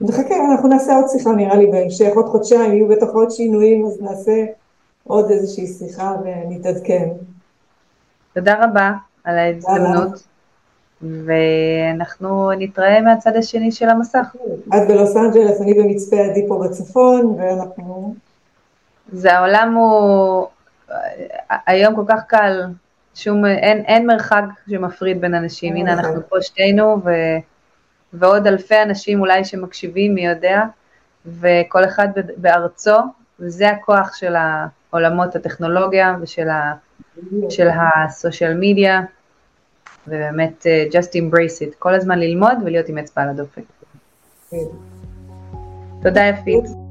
ונחכה, 0.00 0.34
אנחנו 0.52 0.68
נעשה 0.68 0.96
עוד 0.96 1.04
שיחה 1.08 1.32
נראה 1.32 1.56
לי 1.56 1.66
בהמשך, 1.66 2.10
עוד 2.14 2.26
חודשיים, 2.26 2.72
יהיו 2.72 2.88
בטח 2.88 3.08
עוד 3.08 3.30
שינויים, 3.30 3.86
אז 3.86 4.02
נעשה 4.02 4.44
עוד 5.04 5.30
איזושהי 5.30 5.66
שיחה 5.66 6.14
ונתעדכן. 6.24 7.08
תודה 8.34 8.64
רבה 8.64 8.92
על 9.24 9.38
ההזדמנות. 9.38 10.28
ואנחנו 11.02 12.50
נתראה 12.58 13.00
מהצד 13.00 13.36
השני 13.36 13.72
של 13.72 13.88
המסך. 13.88 14.36
את 14.68 14.88
בלוס 14.88 15.16
אנג'לס, 15.16 15.60
אני 15.60 15.74
במצפה 15.74 16.16
עדי 16.16 16.48
פה 16.48 16.64
בצפון, 16.64 17.26
ואנחנו... 17.26 18.14
זה 19.12 19.32
העולם 19.32 19.74
הוא, 19.74 20.46
היום 21.66 21.96
כל 21.96 22.04
כך 22.08 22.20
קל, 22.26 22.62
שום, 23.14 23.46
אין, 23.46 23.84
אין 23.84 24.06
מרחק 24.06 24.44
שמפריד 24.70 25.20
בין 25.20 25.34
אנשים, 25.34 25.76
הנה 25.76 25.92
אנחנו 25.92 26.28
פה 26.28 26.36
שתינו, 26.40 27.02
ו, 27.04 27.10
ועוד 28.12 28.46
אלפי 28.46 28.82
אנשים 28.82 29.20
אולי 29.20 29.44
שמקשיבים, 29.44 30.14
מי 30.14 30.26
יודע, 30.26 30.62
וכל 31.26 31.84
אחד 31.84 32.08
בארצו, 32.36 32.96
וזה 33.40 33.70
הכוח 33.70 34.14
של 34.14 34.34
העולמות 34.36 35.36
הטכנולוגיה 35.36 36.16
ושל 36.20 36.48
ה, 36.48 36.74
של 37.50 37.68
הסושיאל 37.68 38.54
מדיה, 38.60 39.00
ובאמת 40.08 40.66
uh, 40.66 40.92
just 40.92 41.08
embrace 41.08 41.72
it, 41.72 41.74
כל 41.78 41.94
הזמן 41.94 42.18
ללמוד 42.18 42.58
ולהיות 42.64 42.88
עם 42.88 42.98
אצבע 42.98 43.22
על 43.22 43.28
הדופק. 43.28 43.62
כן. 44.50 44.56
תודה 46.02 46.20
יפית. 46.24 46.87